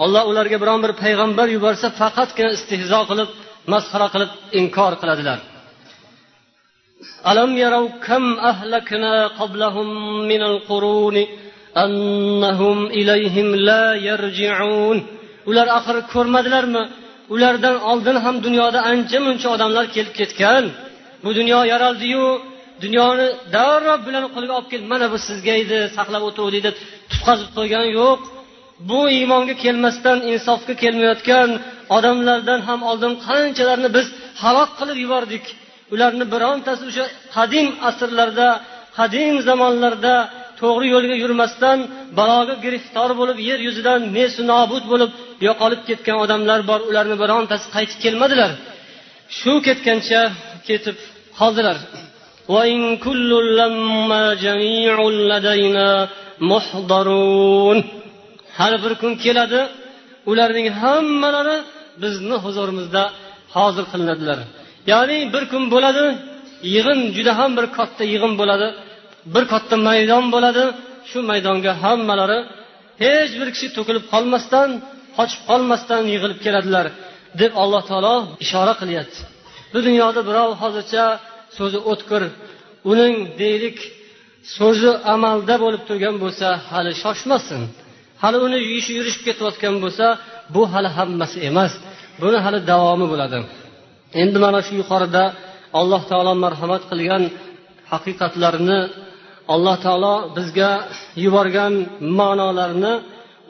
olloh 0.03 0.23
ularga 0.31 0.57
biron 0.63 0.79
bir 0.83 0.91
payg'ambar 1.03 1.47
yuborsa 1.55 1.87
faqatgina 1.99 2.49
istehzo 2.57 2.99
qilib 3.09 3.29
masxara 3.71 4.07
qilib 4.13 4.31
inkor 4.59 4.93
qiladilar 5.03 5.39
ألم 7.31 7.51
يروا 7.63 7.89
كم 8.07 8.23
أهلكنا 8.51 9.13
قبلهم 9.39 9.87
من 10.31 10.41
القرون 10.51 11.17
أنهم 11.83 12.77
إليهم 12.99 13.47
لا 13.69 13.85
يرجعون 14.09 14.99
ular 15.49 15.67
axir 15.77 15.97
ko'rmadilarmi 16.13 16.83
Ulardan 17.32 17.76
oldin 17.90 18.16
ham 18.24 18.36
dunyoda 18.46 18.80
ancha 18.92 19.18
muncha 19.26 19.48
odamlar 19.54 19.84
kelib 19.94 20.14
ketgan. 20.20 20.64
Bu 21.24 21.30
dunyo 21.38 21.58
yaraldiyu 21.72 22.26
dunyoni 22.84 23.28
darrov 23.54 24.00
bilan 24.06 24.24
qo'liga 24.34 24.54
olib 24.58 24.68
kelib 24.72 24.86
mana 24.92 25.06
bu 25.12 25.18
sizga 25.28 25.54
edi 25.62 25.78
saqlab 25.96 26.22
o'tuvdik 26.28 26.62
deb 26.66 26.76
tutqazib 27.10 27.50
qo'ygani 27.56 27.90
yo'q. 28.00 28.20
Bu 28.90 29.00
iymonga 29.16 29.54
kelmasdan 29.64 30.18
insofga 30.32 30.74
kelmayotgan 30.82 31.48
odamlardan 31.96 32.60
ham 32.68 32.80
oldin 32.90 33.12
qanchalarni 33.26 33.88
biz 33.96 34.06
halok 34.42 34.70
qilib 34.78 34.98
yubordik. 35.04 35.44
Ularni 35.94 36.24
birontasi 36.34 36.82
o'sha 36.90 37.04
qadim 37.36 37.68
asrlarda 37.88 38.48
qadim 38.98 39.34
zamonlarda 39.48 40.14
to'g'ri 40.60 40.86
yo'lga 40.94 41.16
yurmasdan 41.22 41.78
baloga 42.18 42.54
giriftor 42.64 43.10
bo'lib 43.20 43.38
yer 43.48 43.58
yuzidan 43.66 44.00
nesu 44.16 44.40
nobud 44.52 44.84
bo'lib 44.92 45.10
yo'qolib 45.46 45.80
ketgan 45.88 46.16
odamlar 46.24 46.60
bor 46.70 46.80
ularni 46.90 47.16
birontasi 47.22 47.66
qaytib 47.74 47.98
kelmadilar. 48.04 48.50
Shu 49.38 49.52
ketgancha 49.66 50.20
ketib 50.68 50.96
qoldilar. 51.38 51.76
Har 58.58 58.74
bir 58.84 58.92
kun 59.02 59.12
keladi 59.24 59.60
ularning 60.30 60.68
hammalari 60.82 61.56
bizni 62.02 62.36
huzurimizda 62.44 63.02
hozir 63.54 63.84
qilinadilar. 63.92 64.38
Ya'ni 64.92 65.18
bir 65.34 65.44
kun 65.52 65.64
bo'ladi 65.74 66.04
yig'in 66.74 66.98
juda 67.16 67.32
ham 67.38 67.50
bir 67.58 67.66
katta 67.76 68.04
yig'in 68.12 68.32
bo'ladi. 68.40 68.68
Bir 69.34 69.44
katta 69.52 69.76
maydon 69.88 70.24
bo'ladi. 70.34 70.64
Shu 71.10 71.18
maydonga 71.30 71.72
hammalari 71.82 72.38
hech 73.04 73.32
bir 73.40 73.48
kishi 73.54 73.68
to'kilib 73.76 74.04
qolmasdan 74.12 74.68
qochib 75.16 75.40
qolmasdan 75.50 76.02
yig'ilib 76.12 76.38
keladilar 76.44 76.86
deb 77.40 77.52
alloh 77.62 77.82
taolo 77.90 78.16
ishora 78.44 78.74
qilyapti. 78.80 79.20
Bu 79.72 79.78
dunyoda 79.86 80.20
birov 80.28 80.50
hozircha 80.62 81.04
so'zi 81.58 81.78
o'tkir 81.90 82.22
uning 82.92 83.14
deylik 83.40 83.78
so'zi 84.56 84.90
amalda 85.14 85.54
bo'lib 85.64 85.82
turgan 85.88 86.16
bo'lsa 86.24 86.48
hali 86.70 86.92
shoshmasin. 87.02 87.60
Hali 88.22 88.38
uni 88.46 88.58
ishi 88.78 88.92
yurishib 88.98 89.22
ketayotgan 89.28 89.74
bo'lsa 89.84 90.06
bu 90.54 90.62
hali 90.72 90.90
hammasi 90.96 91.38
emas 91.48 91.72
buni 92.22 92.38
hali 92.44 92.58
davomi 92.70 93.06
bo'ladi. 93.12 93.38
Endi 94.22 94.38
mana 94.44 94.60
shu 94.66 94.72
yuqorida 94.80 95.22
alloh 95.80 96.02
taolo 96.10 96.32
marhamat 96.44 96.82
qilgan 96.90 97.22
haqiqatlarni 97.92 98.80
alloh 99.54 99.76
taolo 99.84 100.14
bizga 100.36 100.70
yuborgan 101.24 101.72
ma'nolarni 102.18 102.94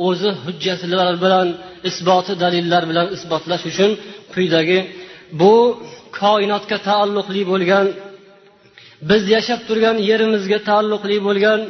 o'zi 0.09 0.31
hujjatlar 0.45 1.15
bilan 1.25 1.49
isboti 1.89 2.33
dalillar 2.45 2.83
bilan 2.91 3.07
isbotlash 3.17 3.65
uchun 3.71 3.91
quyidagi. 4.33 4.79
Bu 5.41 5.55
koinotga 6.21 6.79
taalluqli 6.89 7.43
bo'lgan 7.53 7.87
biz 9.11 9.23
yashab 9.35 9.61
turgan 9.69 9.97
yerimizga 10.11 10.59
taalluqli 10.69 11.17
bo'lgan 11.29 11.61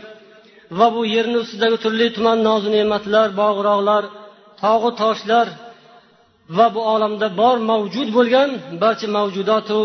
va 0.79 0.87
bu 0.95 1.03
yerni 1.15 1.37
ustidagi 1.45 1.77
turli 1.85 2.07
tuman 2.17 2.39
nozu 2.49 2.69
ne'matlar 2.77 3.29
bog'roqlar 3.41 4.03
tog'u 4.63 4.91
toshlar 5.03 5.47
va 6.57 6.67
bu 6.75 6.81
olamda 6.95 7.27
bor 7.41 7.57
mavjud 7.71 8.09
bo'lgan 8.17 8.51
barcha 8.83 9.09
mavjudotu 9.17 9.81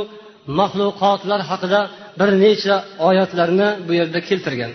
maxluqotlar 0.58 1.40
haqida 1.50 1.80
bir 2.18 2.28
necha 2.44 2.76
oyatlarni 3.08 3.68
bu 3.86 3.92
yerda 4.00 4.20
keltirgan 4.28 4.72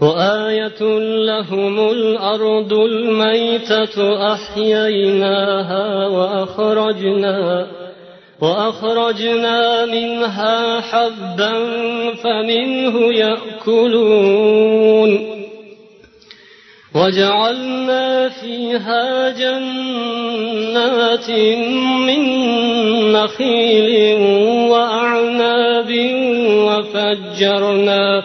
وآية 0.00 0.80
لهم 1.30 1.76
الأرض 1.90 2.72
الميتة 2.72 3.96
أحييناها 4.34 5.86
وأخرجنا 6.06 7.66
وأخرجنا 8.40 9.86
منها 9.86 10.80
حبا 10.80 11.52
فمنه 12.22 12.96
يأكلون 13.24 15.10
وجعلنا 16.95 18.29
فيها 18.29 19.29
جنات 19.29 21.29
من 22.07 22.21
نخيل 23.11 24.17
وأعناب 24.69 25.91
وفجرنا 26.49 28.23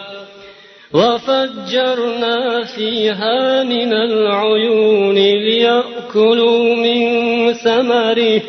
وفجرنا 0.93 2.63
فيها 2.63 3.63
من 3.63 3.93
العيون 3.93 5.15
ليأكلوا 5.15 6.75
من 6.75 7.53
ثمره 7.53 8.41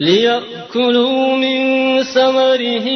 ليأكلوا 0.00 1.36
من 1.36 1.60
ثمره 2.02 2.86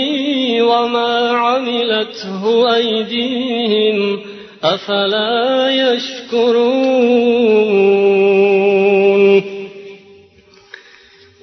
وما 0.62 1.30
عملته 1.30 2.74
أيديهم 2.74 4.20
أفلا 4.63 5.69
يشكرون 5.83 6.99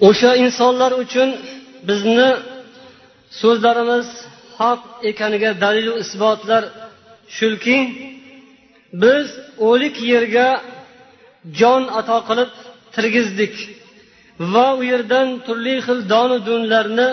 o'sha 0.08 0.30
insonlar 0.44 0.92
uchun 1.02 1.28
bizni 1.88 2.30
so'zlarimiz 3.40 4.08
haq 4.58 4.80
ekaniga 5.10 5.50
dalilu 5.62 5.92
isbotlar 6.02 6.62
shuki 7.38 7.78
biz 9.02 9.26
o'lik 9.68 9.96
yerga 10.12 10.48
jon 11.60 11.82
ato 12.00 12.18
qilib 12.28 12.50
tirgizdik 12.94 13.54
va 14.52 14.66
u 14.78 14.80
yerdan 14.92 15.28
turli 15.46 15.74
xil 15.86 15.98
donu 16.12 16.36
dunlarni 16.48 17.08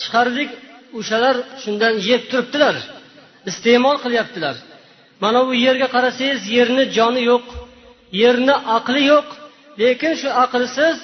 chiqardik 0.00 0.50
o'shalar 0.98 1.36
shundan 1.62 1.94
yeb 2.08 2.22
turibdilar 2.30 2.76
iste'mol 3.50 3.96
qilyaptilar 4.04 4.56
Mana 5.23 5.39
bu 5.47 5.53
yerga 5.65 5.87
qarasangiz 5.95 6.41
yerni 6.57 6.83
joni 6.97 7.21
yo'q 7.31 7.45
yerni 8.21 8.55
aqli 8.77 9.01
yo'q 9.11 9.27
lekin 9.81 10.13
shu 10.21 10.29
aqlsiz 10.43 10.95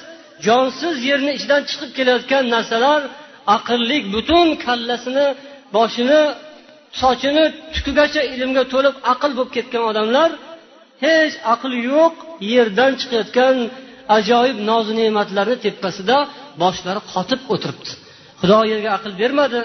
jonsiz 0.46 0.96
yerni 1.10 1.32
ichidan 1.38 1.62
chiqib 1.70 1.92
kelayotgan 1.98 2.44
narsalar 2.56 3.02
aqllik 3.56 4.04
butun 4.16 4.48
kallasini 4.66 5.28
boshini 5.76 6.22
sochini 7.02 7.44
tukigacha 7.74 8.22
ilmga 8.34 8.64
to'lib 8.74 8.96
aql 9.14 9.32
bo'lib 9.38 9.52
ketgan 9.58 9.84
odamlar 9.92 10.30
hech 11.06 11.36
aqli 11.54 11.78
yo'q 11.92 12.14
yerdan 12.54 12.92
chiqayotgan 13.00 13.56
ajoyib 14.18 14.58
nozu 14.70 14.92
ne'matlarni 15.02 15.58
tepasida 15.66 16.18
boshlari 16.62 17.02
qotib 17.14 17.42
o'tiribdi. 17.54 17.92
Xudo 18.40 18.60
yerga 18.72 18.90
aql 18.98 19.12
bermadi 19.22 19.60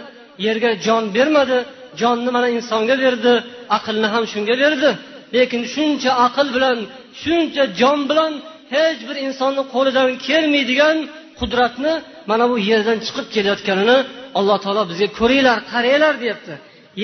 yerga 0.47 0.71
jon 0.87 1.05
bermadi 1.17 1.59
jonni 2.01 2.31
mana 2.37 2.49
insonga 2.57 2.97
berdi 3.05 3.33
aqlni 3.77 4.09
ham 4.15 4.25
shunga 4.33 4.55
berdi. 4.63 4.91
Lekin 5.37 5.63
shuncha 5.75 6.11
aql 6.27 6.47
bilan 6.57 6.79
shuncha 7.23 7.65
jon 7.81 8.01
bilan 8.11 8.33
hech 8.75 9.01
bir 9.09 9.17
insonni 9.27 9.63
qo'lidan 9.75 10.09
kelmaydigan 10.27 10.97
qudratni 11.41 11.95
mana 12.31 12.45
bu 12.51 12.57
yerdan 12.71 12.99
chiqib 13.07 13.27
kelayotganini 13.35 13.99
alloh 14.39 14.59
taolo 14.65 14.83
bizga 14.91 15.09
ko'ringlar 15.19 15.59
qaranglar 15.73 16.15
deyapti. 16.23 16.55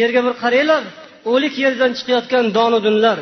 Yerga 0.01 0.21
bir 0.27 0.35
qaranglar 0.45 0.83
o'lik 1.33 1.55
yerdan 1.65 1.93
chiqayotgan 1.99 2.45
donudunlar 2.57 3.19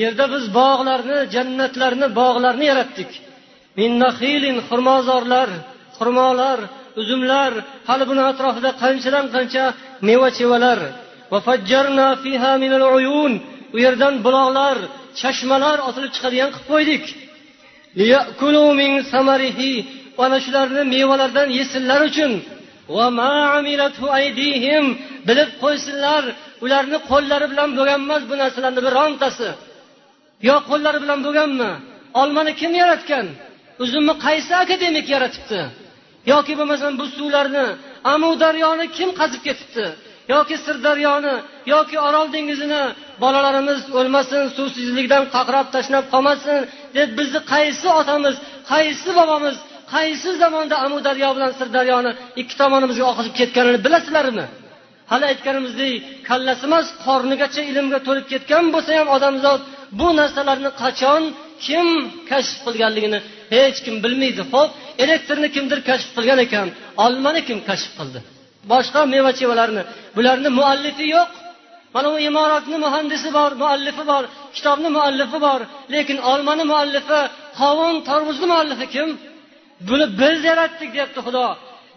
yerda 0.00 0.24
biz 0.34 0.44
bog'larni 0.58 1.18
jannatlarni 1.34 2.06
bog'larni 2.20 2.64
yaratdik. 2.72 3.10
Xurmozorlar 4.68 5.48
xurmolar 5.96 6.58
uzumlar 7.00 7.52
hali 7.88 8.04
buni 8.10 8.22
atrofida 8.30 8.70
qanchadan 8.82 9.26
qancha 9.34 9.64
meva 10.08 10.28
chevalar 10.38 10.78
u 13.74 13.78
yerdan 13.84 14.14
buloqlar 14.24 14.76
chashmalar 15.20 15.78
otilib 15.88 16.12
chiqadigan 16.16 16.50
qilib 16.54 16.66
qo'ydik. 16.72 17.04
Ana 20.24 20.38
shularni 20.44 20.82
mevalardan 20.94 21.48
yesinlar 21.58 22.00
uchun. 22.10 22.32
Bilib 25.28 25.50
qo'ysinlar 25.62 26.22
ularni 26.64 26.98
qo'llari 27.10 27.46
bilan 27.52 27.70
bo'lgan 27.78 27.98
emas 28.04 28.22
bu 28.30 28.34
narsalarni 28.42 28.80
birontasi 28.86 29.48
yo 30.48 30.56
qo'llari 30.70 30.98
bilan 31.04 31.20
bo'lganmi 31.26 31.70
olmani 32.20 32.52
kim 32.60 32.72
yaratgan? 32.82 33.26
Uzumni 33.84 34.14
qaysi 34.26 34.52
akademik 34.64 35.06
yaratibdi? 35.14 35.60
Yoki 36.32 36.52
bo'lmasam 36.58 36.92
bu 37.00 37.06
suvlarni 37.16 37.66
amu 38.12 38.30
daryoni 38.42 38.86
kim 38.96 39.10
qazib 39.20 39.42
ketibdi? 39.46 39.86
Yoki 40.34 40.56
sirdaryoni 40.66 41.34
yoki 41.74 41.96
orol 42.08 42.26
dengizini 42.34 42.82
bolalarimiz 43.22 43.80
o'lmasin 43.98 44.42
suvsizlikdan 44.56 45.24
qaqrab 45.36 45.66
tashlab 45.74 46.04
qolmasin 46.12 46.58
deb 46.96 47.08
bizni 47.18 47.40
qaysi 47.52 47.88
otamiz 48.00 48.34
qaysi 48.72 49.10
bobomiz 49.18 49.56
qaysi 49.94 50.30
zamonda 50.42 50.76
amu 50.86 50.98
daryo 51.06 51.28
bilan 51.36 51.52
sirdaryoni 51.60 52.12
ikki 52.40 52.54
tomonimizga 52.60 53.04
oqizib 53.12 53.34
ketganini 53.40 53.78
bilasizlarmi 53.86 54.44
hali 55.10 55.24
aytganimizdek 55.32 55.92
kallasimas 56.28 56.86
qornigacha 57.06 57.62
ilmga 57.70 57.98
to'lib 58.06 58.26
ketgan 58.32 58.64
bo'lsa 58.74 58.90
ham 58.98 59.08
odamzod 59.16 59.60
bu 60.00 60.08
narsalarni 60.20 60.70
qachon 60.82 61.22
kim 61.66 61.86
kashf 62.30 62.56
qilganligini 62.66 63.18
hech 63.54 63.78
kim 63.84 63.96
bilmaydi. 64.04 64.42
Ho'p 64.52 64.70
elektrni 65.04 65.48
kimdir 65.56 65.78
kashf 65.88 66.08
qilgan 66.16 66.38
ekan 66.46 66.68
olmani 67.04 67.40
kim 67.48 67.58
kashf 67.68 67.90
qildi? 67.98 68.20
Boshqa 68.72 69.00
meva 69.14 69.30
chevalarni 69.38 69.82
bularni 70.16 70.50
muallifi 70.58 71.06
yo'q. 71.16 71.30
Mana 71.94 72.08
bu 72.12 72.18
imoratni 72.28 72.76
muhandisi 72.84 73.28
bor 73.38 73.50
muallifi 73.62 74.04
bor 74.10 74.24
kitobni 74.56 74.88
muallifi 74.96 75.38
bor 75.46 75.60
lekin 75.94 76.18
olmani 76.30 76.64
muallifi 76.72 77.20
qovun 77.60 77.94
tarvuzni 78.08 78.46
muallifi 78.52 78.86
kim? 78.94 79.08
Buni 79.88 80.06
biz 80.20 80.38
yaratdik 80.50 80.90
deyapti 80.94 81.20
xudo. 81.26 81.46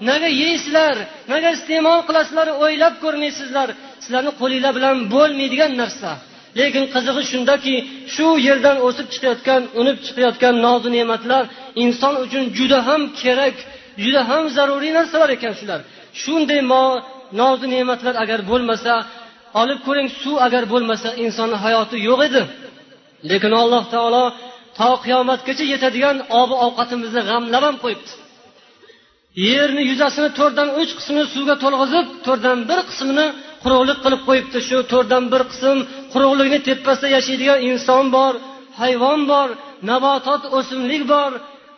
Nega 0.10 0.30
yeysizlar 0.42 0.96
nega 1.32 1.50
iste'mol 1.58 2.00
qilasizlar 2.08 2.48
o'ylab 2.64 2.96
ko'rmaysizlar. 3.04 3.70
Sizlarni 4.04 4.32
qo'linglar 4.42 4.74
bilan 4.78 4.96
bo'lmaydigan 5.14 5.72
narsa. 5.82 6.10
Lekin 6.60 6.86
qizig'i 6.94 7.24
shundaki 7.32 7.76
shu 8.16 8.28
yerdan 8.48 8.78
o'sib 8.88 9.08
chiqayotgan 9.14 9.62
unib 9.82 9.98
chiqayotgan 10.06 10.56
nozu 10.66 10.90
ne'matlar 10.98 11.44
inson 11.84 12.14
uchun 12.26 12.44
juda 12.58 12.80
ham 12.88 13.02
kerak 13.22 13.56
juda 14.04 14.22
ham 14.30 14.44
zaruriy 14.56 14.94
narsalar 14.98 15.30
ekan 15.38 15.54
shular. 15.60 15.80
Shunday 16.22 16.62
nozu 17.42 17.66
ne'matlar 17.74 18.14
agar 18.24 18.40
bo'lmasa 18.52 18.94
olib 19.62 19.80
ko'ring 19.88 20.10
suv 20.22 20.36
agar 20.48 20.64
bo'lmasa 20.74 21.10
insonni 21.24 21.58
hayoti 21.66 21.98
yo'q 22.08 22.20
edi. 22.28 22.42
Lekin 23.30 23.52
alloh 23.62 23.84
taolo 23.94 24.24
to 24.80 24.90
qiyomatgacha 25.06 25.66
yetadigan 25.74 26.18
obi 26.42 26.56
ovqatimizni 26.66 27.22
g'amlab 27.30 27.64
ham 27.68 27.78
qo'yibdi. 27.84 28.12
Yerni 29.50 29.82
yuzasini 29.92 30.30
to'rtdan 30.40 30.70
uch 30.82 30.92
qismini 30.98 31.26
suvga 31.34 31.56
to'lg'izib 31.64 32.08
to'rtdan 32.26 32.58
bir 32.70 32.80
qismini 32.90 33.28
quruqlik 33.64 34.00
qilib 34.04 34.22
qo'yibdi. 34.28 34.58
Shu 34.70 34.78
to'rtdan 34.92 35.24
bir 35.34 35.42
qism 35.52 35.78
quruqlikni 36.14 36.60
tepasida 36.68 37.08
yashaydigan 37.18 37.60
inson 37.70 38.06
bor 38.16 38.34
hayvon 38.82 39.22
bor 39.32 39.50
nabotot 39.90 40.44
o'simlik 40.58 41.04
bor 41.14 41.32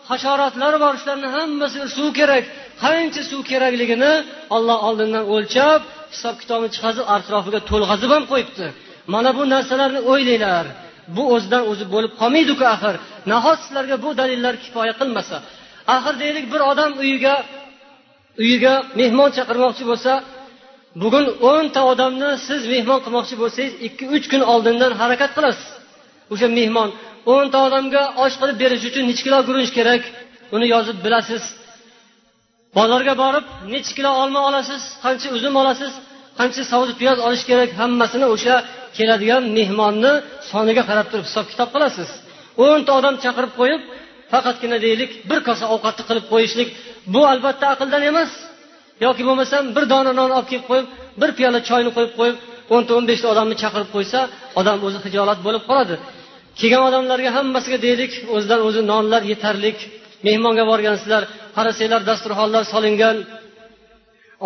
hasharotlar 0.09 0.73
bor. 0.83 0.93
Shularni 1.01 1.27
hammasiga 1.35 1.87
suv 1.97 2.09
kerak. 2.19 2.43
Qancha 2.83 3.21
suv 3.29 3.41
kerakligini 3.51 4.13
olloh 4.55 4.77
oldindan 4.87 5.25
o'lchab 5.35 5.81
hisob 6.13 6.35
kitobni 6.41 6.69
chiqazib 6.75 7.05
atrofiga 7.15 7.59
to'lg'azib 7.69 8.09
ham 8.15 8.23
qo'yibdi. 8.31 8.65
Mana 9.13 9.29
bu 9.37 9.43
narsalarni 9.53 10.01
o'ylanglar 10.11 10.65
bu 11.15 11.23
o'zidan 11.35 11.63
o'zi 11.71 11.85
bo'lib 11.93 12.13
qolmaydiku 12.21 12.65
axir. 12.75 12.95
Nahot 13.31 13.59
sizlarga 13.65 13.95
bu 14.05 14.09
dalillar 14.19 14.53
kifoya 14.63 14.93
qilmasa? 15.01 15.37
Axir 15.95 16.13
deylik 16.23 16.45
bir 16.53 16.61
odam 16.71 16.91
uyiga 17.03 17.35
uyiga 18.43 18.73
mehmon 18.99 19.29
chaqirmoqchi 19.37 19.83
bo'lsa 19.91 20.11
bugun 21.01 21.25
o'nta 21.49 21.81
odamni 21.91 22.29
siz 22.47 22.61
mehmon 22.73 22.99
qilmoqchi 23.05 23.35
bo'lsangiz 23.41 23.73
ikki 23.87 24.05
uch 24.15 24.25
kun 24.31 24.41
oldindan 24.53 24.91
harakat 25.01 25.31
qilasiz. 25.37 25.67
O'sha 26.33 26.47
mehmon 26.59 26.89
o'nta 27.33 27.57
odamga 27.67 28.03
osh 28.23 28.35
qilib 28.41 28.57
berish 28.63 28.83
uchun 28.89 29.03
nechi 29.09 29.23
kilo 29.27 29.37
guruch 29.47 29.71
kerak? 29.77 30.03
Uni 30.55 30.65
yozib 30.75 30.97
bilasiz. 31.05 31.43
Bozorga 32.77 33.13
borib 33.23 33.45
nechi 33.73 33.91
kilo 33.97 34.11
olma 34.21 34.41
olasiz 34.49 34.81
qancha 35.03 35.27
uzum 35.37 35.53
olasiz 35.61 35.93
qancha 36.39 36.63
savzi 36.71 36.93
piyoz 36.99 37.17
olish 37.27 37.43
kerak 37.49 37.69
hammasini 37.81 38.27
o'sha 38.35 38.55
keladigan 38.97 39.43
mehmonni 39.57 40.13
soniga 40.51 40.83
qarab 40.89 41.07
turib 41.11 41.25
hisob 41.29 41.45
kitob 41.51 41.69
qilasiz. 41.75 42.09
O'nta 42.65 42.91
odam 42.99 43.15
chaqirib 43.23 43.53
qo'yib 43.59 43.81
faqatgina 44.31 44.77
deylik 44.85 45.11
bir 45.29 45.39
kosa 45.47 45.65
ovqatni 45.73 46.03
qilib 46.09 46.25
qo'yishlik 46.33 46.69
bu 47.13 47.21
albatta 47.31 47.65
aqldan 47.73 48.03
emas. 48.11 48.31
Yoki 49.05 49.23
bo'lmasam 49.27 49.63
bir 49.75 49.83
dona 49.93 50.11
non 50.19 50.29
olib 50.37 50.47
kelib 50.51 50.65
qo'yib 50.71 50.87
bir 51.21 51.29
piyola 51.37 51.59
choyni 51.69 51.91
qo'yib 51.97 52.13
qo'yib 52.19 52.37
o'nta 52.75 52.91
o'n 52.97 53.05
beshta 53.09 53.27
odamni 53.33 53.55
chaqirib 53.61 53.89
qo'ysa 53.95 54.19
odam 54.59 54.77
o'zi 54.87 54.97
hijolat 55.05 55.39
bo'lib 55.45 55.63
qoladi. 55.69 55.95
Kelgan 56.59 56.83
odamlarga 56.89 57.29
hammasiga 57.37 57.77
deylik 57.85 58.13
o'zidan 58.35 58.61
o'zi 58.67 58.81
nonlar 58.91 59.21
yetarlik 59.31 59.77
mehmonga 60.27 60.63
borgansizlar 60.71 61.23
qarasanglar 61.57 62.01
dasturxonlar 62.09 62.63
solingan 62.73 63.15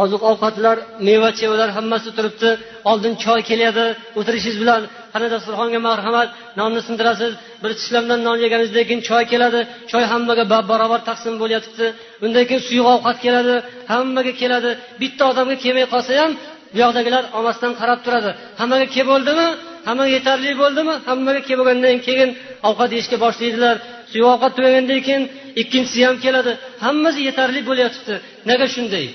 oziq 0.03 0.21
ovqatlar 0.31 0.77
meva 1.07 1.29
chevalar 1.39 1.69
hammasi 1.77 2.09
turibdi. 2.17 2.49
Oldin 2.91 3.13
choy 3.23 3.41
keladi 3.49 3.85
o'tirishingiz 4.19 4.57
bilan. 4.63 4.81
Qani 5.13 5.27
dasturxonga 5.33 5.79
marhamat 5.89 6.29
nonni 6.59 6.81
sindirasiz. 6.87 7.31
Bir 7.63 7.71
tishlamdan 7.79 8.19
non 8.27 8.37
yeganingizdan 8.45 8.85
keyin 8.89 9.01
choy 9.09 9.23
keladi. 9.31 9.59
Choy 9.91 10.03
hammaga 10.11 10.43
barobar 10.71 11.01
taqsim 11.09 11.33
bo'lyotibdi. 11.41 11.87
Undan 12.25 12.43
keyin 12.49 12.61
suyuq 12.67 12.87
ovqat 12.95 13.17
keladi 13.25 13.55
hammaga 13.91 14.33
keladi. 14.41 14.71
Bitta 15.01 15.23
odamga 15.31 15.55
kelmay 15.63 15.85
qolsa 15.93 16.11
ham 16.21 16.31
bu 16.73 16.77
yoqdagilar 16.83 17.23
olmasdan 17.37 17.71
qarab 17.79 17.99
turadi. 18.05 18.31
Hammaga 18.59 18.87
kelib 18.93 19.09
bo'ldimi 19.13 19.47
hammaga 19.87 20.11
yetarli 20.17 20.51
bo'ldimi? 20.63 20.93
Hammaga 21.09 21.41
kelib 21.47 21.59
bo'lgandan 21.61 21.97
keyin 22.07 22.29
ovqat 22.69 22.89
yeyishga 22.95 23.17
boshlaydilar. 23.25 23.75
Suyuq 24.11 24.29
ovqat 24.35 24.51
tugagandan 24.57 24.99
keyin 25.07 25.23
ikkinchisi 25.61 25.99
ham 26.07 26.15
keladi. 26.25 26.51
Hammasi 26.85 27.19
yetarli 27.29 27.61
bo'lyotibdi. 27.69 28.15
Nega 28.49 28.67
shunday? 28.75 29.07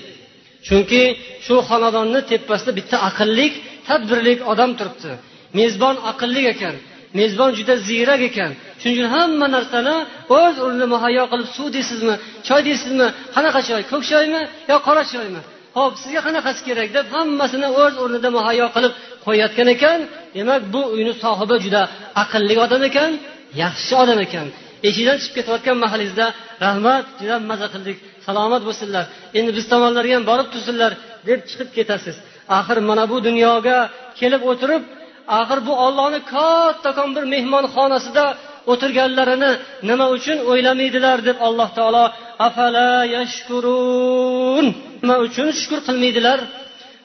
Chunki 0.67 1.03
shu 1.45 1.55
xonadonni 1.69 2.21
tepasida 2.31 2.71
bitta 2.79 2.97
aqllik 3.09 3.53
tadbirli 3.87 4.33
odam 4.51 4.71
turibdi. 4.79 5.11
Mezbon 5.59 5.95
aqlli 6.11 6.43
ekan 6.53 6.75
mezbon 7.19 7.51
juda 7.57 7.75
ziyrak 7.87 8.21
ekan. 8.29 8.51
Shuning 8.81 8.95
uchun 8.97 9.09
hamma 9.15 9.47
narsani 9.55 9.95
o'z 10.39 10.55
o'rnida 10.63 10.87
muhayyo 10.93 11.23
qilib 11.31 11.49
suv 11.55 11.67
deysizmi 11.75 12.15
choy 12.47 12.61
deysizmi 12.67 13.07
qanaqa 13.35 13.61
choy 13.69 13.81
ko'k 13.91 14.03
choymi 14.11 14.41
yo 14.71 14.77
qora 14.87 15.03
choymi? 15.13 15.41
Ho'p 15.77 15.93
sizga 16.01 16.21
qanaqasi 16.27 16.61
kerak 16.67 16.89
deb 16.97 17.05
hammasini 17.15 17.67
o'z 17.81 17.93
o'rnida 18.03 18.29
muhayyo 18.37 18.67
qilib 18.75 18.93
qo'yayotgan 19.25 19.67
ekan. 19.75 19.99
Demak 20.35 20.61
bu 20.73 20.81
uyni 20.95 21.13
sohibi 21.23 21.55
juda 21.65 21.81
aqlli 22.23 22.55
odam 22.65 22.81
ekan 22.89 23.11
yaxshi 23.63 23.93
odam 24.03 24.19
ekan. 24.25 24.47
Eshikdan 24.87 25.17
chiqib 25.21 25.35
ketayotgan 25.37 25.77
mahalingizda 25.83 26.25
rahmat 26.65 27.05
juda 27.19 27.35
maza 27.49 27.67
qildik. 27.73 27.97
Salomat 28.25 28.61
bo'lsinlar. 28.67 29.03
Endi 29.37 29.51
biz 29.57 29.65
tomonlarga 29.73 30.13
ham 30.17 30.25
borib 30.31 30.47
tursinlar 30.53 30.91
deb 31.29 31.39
chiqib 31.49 31.69
ketasiz. 31.77 32.15
Axir 32.57 32.77
mana 32.89 33.03
bu 33.11 33.17
dunyoga 33.27 33.77
kelib 34.19 34.41
o'tirib 34.51 34.83
axir 35.39 35.59
bu 35.67 35.73
ollohni 35.85 36.19
kattakon 36.33 37.09
bir 37.15 37.23
mehmonxonasida 37.33 38.25
o'tirganlarini 38.71 39.51
nima 39.89 40.05
uchun 40.17 40.37
o'ylamaydilar 40.51 41.17
deb 41.29 41.37
alloh 41.47 41.69
taolo 41.77 42.05
afala 42.47 42.89
yashkurun? 43.15 44.65
Nima 45.01 45.15
uchun 45.27 45.47
shukur 45.59 45.79
qilmaydilar? 45.87 46.39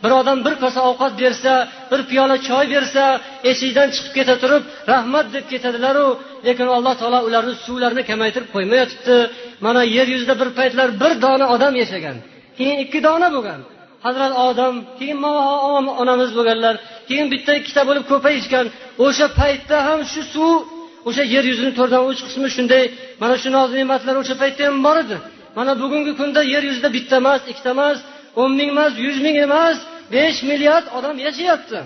Bir 0.02 0.10
odam 0.20 0.38
bir 0.46 0.54
kosa 0.62 0.80
ovqat 0.90 1.12
bersa 1.22 1.52
bir 1.90 2.00
piyola 2.10 2.36
choy 2.48 2.64
bersa 2.74 3.02
eshikdan 3.50 3.88
chiqib 3.94 4.12
keta 4.18 4.34
turib 4.42 4.62
rahmat 4.92 5.26
deb 5.34 5.44
ketadilaru 5.52 6.06
lekin 6.46 6.66
alloh 6.76 6.94
taolo 7.00 7.18
ularni 7.28 7.54
suvlarini 7.64 8.02
kamaytirib 8.10 8.48
qo'ymayotibdi. 8.54 9.16
Mana 9.66 9.82
yer 9.96 10.06
yuzida 10.14 10.34
bir 10.40 10.48
paytlar 10.58 10.88
bir 11.02 11.12
dona 11.24 11.46
odam 11.54 11.74
yashagan. 11.82 12.16
Keyin 12.58 12.78
ikki 12.84 12.98
dona 13.08 13.28
bo'lgan. 13.36 13.60
Hazrat 14.06 14.32
odam 14.48 14.74
keyin 14.98 15.18
onamiz 16.02 16.30
bo'lganlar 16.38 16.74
keyin 17.08 17.26
bitta 17.32 17.52
ikkita 17.60 17.82
bo'lib 17.88 18.04
ko'payishgan 18.12 18.66
o'sha 19.06 19.26
paytda 19.40 19.76
ham 19.88 20.00
shu 20.12 20.22
suv 20.34 20.56
o'sha 21.08 21.24
yer 21.34 21.44
yuzini 21.50 21.72
to'rtdan 21.78 22.02
uch 22.10 22.20
qismi 22.26 22.48
shunday 22.56 22.84
mana 23.22 23.34
shu 23.42 23.48
noz 23.56 23.68
ne'matlar 23.78 24.14
o'sha 24.22 24.34
paytda 24.42 24.62
ham 24.68 24.76
bor 24.86 24.96
edi. 25.04 25.16
Mana 25.58 25.72
bugungi 25.82 26.12
kunda 26.20 26.40
yer 26.54 26.62
yuzida 26.68 26.88
bitta 26.96 27.14
emas 27.22 27.40
ikkita 27.50 27.70
emas 27.76 27.98
o'n 28.40 28.50
ming 28.58 28.70
emas 28.74 28.92
yuz 29.04 29.16
ming 29.26 29.36
emas 29.46 29.76
besh 30.14 30.38
milliard 30.50 30.86
odam 30.98 31.16
yashayapti 31.26 31.78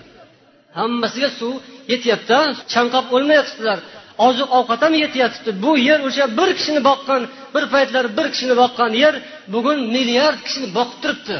hammasiga 0.78 1.30
suv 1.40 1.54
yetyapti 1.92 2.38
chanqab 2.74 3.04
o'lmayotibdilar 3.16 3.78
oziq 4.26 4.48
ovqat 4.58 4.80
ham 4.84 4.94
yetyapti. 5.04 5.50
Bu 5.64 5.72
yer 5.88 6.00
o'sha 6.08 6.24
bir 6.38 6.50
kishini 6.58 6.80
boqqan 6.90 7.22
bir 7.54 7.64
paytlar 7.74 8.04
bir 8.18 8.26
kishini 8.34 8.54
boqqan 8.62 8.90
yer 9.02 9.14
bugun 9.54 9.78
milliard 9.94 10.38
kishini 10.46 10.68
boqib 10.78 10.98
turibdi. 11.02 11.36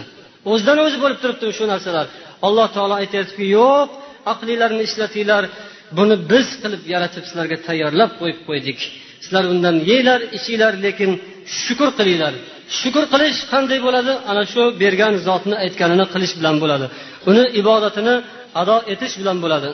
O'zidan 0.51 0.79
o'zi 0.85 0.97
bo'lib 1.03 1.19
turibdi 1.23 1.45
shu 1.59 1.65
narsalar. 1.73 2.07
Alloh 2.47 2.69
taolo 2.77 2.95
aytyaptiki 3.03 3.45
yo'q 3.59 3.89
aqlinglarni 4.33 4.83
ishlatinglar. 4.89 5.45
Buni 5.99 6.17
biz 6.33 6.49
qilib 6.63 6.83
yaratib 6.95 7.25
sizlarga 7.29 7.57
tayyorlab 7.69 8.11
qo'yib 8.21 8.41
qo'ydik. 8.49 8.79
Sizlar 9.25 9.45
undan 9.53 9.77
yeylar 9.91 10.21
ichinglar 10.39 10.73
lekin 10.87 11.11
shukur 11.64 11.90
qilinglar 11.98 12.34
shukur 12.80 13.04
qilish 13.14 13.40
qanday 13.52 13.80
bo'ladi 13.86 14.14
ana 14.32 14.44
shu 14.52 14.62
bergan 14.82 15.14
zotni 15.28 15.56
aytganini 15.64 16.06
qilish 16.14 16.34
bilan 16.40 16.56
bo'ladi 16.64 16.86
uni 17.30 17.44
ibodatini 17.62 18.16
ado 18.62 18.76
etish 18.94 19.16
bilan 19.22 19.38
bo'ladi 19.46 19.72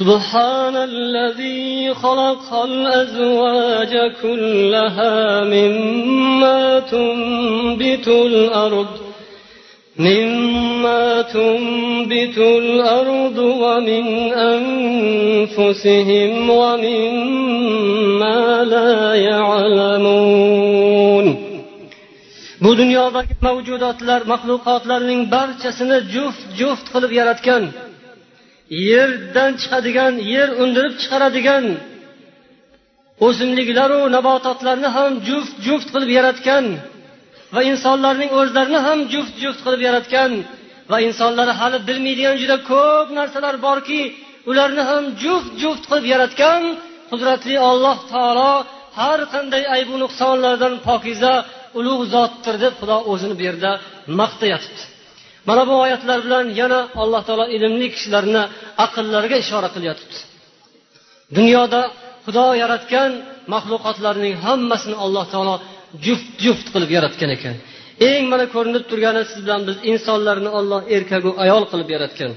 سبحان 0.00 0.76
الذي 0.76 1.94
خلق 1.94 2.48
الأزواج 2.70 3.92
كلها 4.22 5.44
مما 5.54 6.60
تنبت 6.92 8.08
الأرض 8.08 8.92
مما 9.98 11.22
تنبت 11.22 12.38
الأرض 12.38 13.38
ومن 13.38 14.32
أنفسهم 14.54 16.50
ومما 16.50 18.40
لا 18.64 19.14
يعلمون 19.14 20.74
bu 22.64 22.70
dunyodagi 22.78 23.34
mavjudotlar 23.46 24.20
maxluqotlarning 24.32 25.22
barchasini 25.34 25.98
juft 26.14 26.42
juft 26.60 26.86
qilib 26.94 27.12
yaratgan 27.20 27.62
yerdan 28.90 29.50
chiqadigan 29.60 30.14
yer 30.34 30.48
undirib 30.62 30.94
chiqaradigan 31.02 31.64
o'simliklaru 33.26 34.00
nabototlarni 34.16 34.88
ham 34.96 35.12
juft 35.28 35.54
juft 35.66 35.88
qilib 35.94 36.10
yaratgan 36.18 36.64
va 37.55 37.61
insonlarning 37.71 38.31
o'zlarini 38.39 38.79
ham 38.87 38.99
juft 39.13 39.33
juft 39.43 39.59
qilib 39.65 39.81
yaratgan 39.87 40.31
va 40.91 40.97
insonlar 41.07 41.47
hali 41.59 41.77
bilmaydigan 41.87 42.35
juda 42.41 42.57
ko'p 42.71 43.07
narsalar 43.17 43.55
borki 43.67 44.01
ularni 44.49 44.83
ham 44.89 45.03
juft 45.23 45.51
juft 45.61 45.83
qilib 45.89 46.05
yaratgan 46.13 46.61
qudratli 47.11 47.55
olloh 47.69 47.97
taolo 48.13 48.51
har 48.99 49.19
qanday 49.33 49.63
aybu 49.75 49.93
nuqsonlardan 50.03 50.73
pokiza 50.87 51.33
ulug' 51.79 52.05
zotdir 52.13 52.55
deb 52.63 52.73
xudo 52.79 52.97
o'zini 53.11 53.35
bu 53.39 53.43
yerda 53.47 53.71
maqtayatibdi 54.19 54.83
mana 55.47 55.63
bu 55.69 55.73
oyatlar 55.85 56.19
bilan 56.25 56.45
yana 56.61 56.79
alloh 57.01 57.21
taolo 57.27 57.45
ilmli 57.55 57.87
kishilarni 57.93 58.43
aqllariga 58.85 59.37
ishora 59.43 59.69
qilyotibdi. 59.75 60.17
Dunyoda 61.37 61.81
xudo 62.25 62.45
yaratgan 62.61 63.11
maxluqotlarning 63.53 64.35
hammasini 64.45 64.95
alloh 65.05 65.25
taolo 65.33 65.55
juft 66.05 66.27
juft 66.43 66.67
qilib 66.73 66.91
yaratgan 66.97 67.29
ekan. 67.37 67.55
Eng 68.09 68.25
mana 68.31 68.45
ko'rinib 68.55 68.83
turgani 68.89 69.21
siz 69.31 69.39
bilan 69.45 69.61
biz 69.67 69.77
insonlarni 69.91 70.49
olloh 70.59 70.81
erkagu 70.95 71.31
ayol 71.43 71.63
qilib 71.71 71.89
yaratgan. 71.95 72.31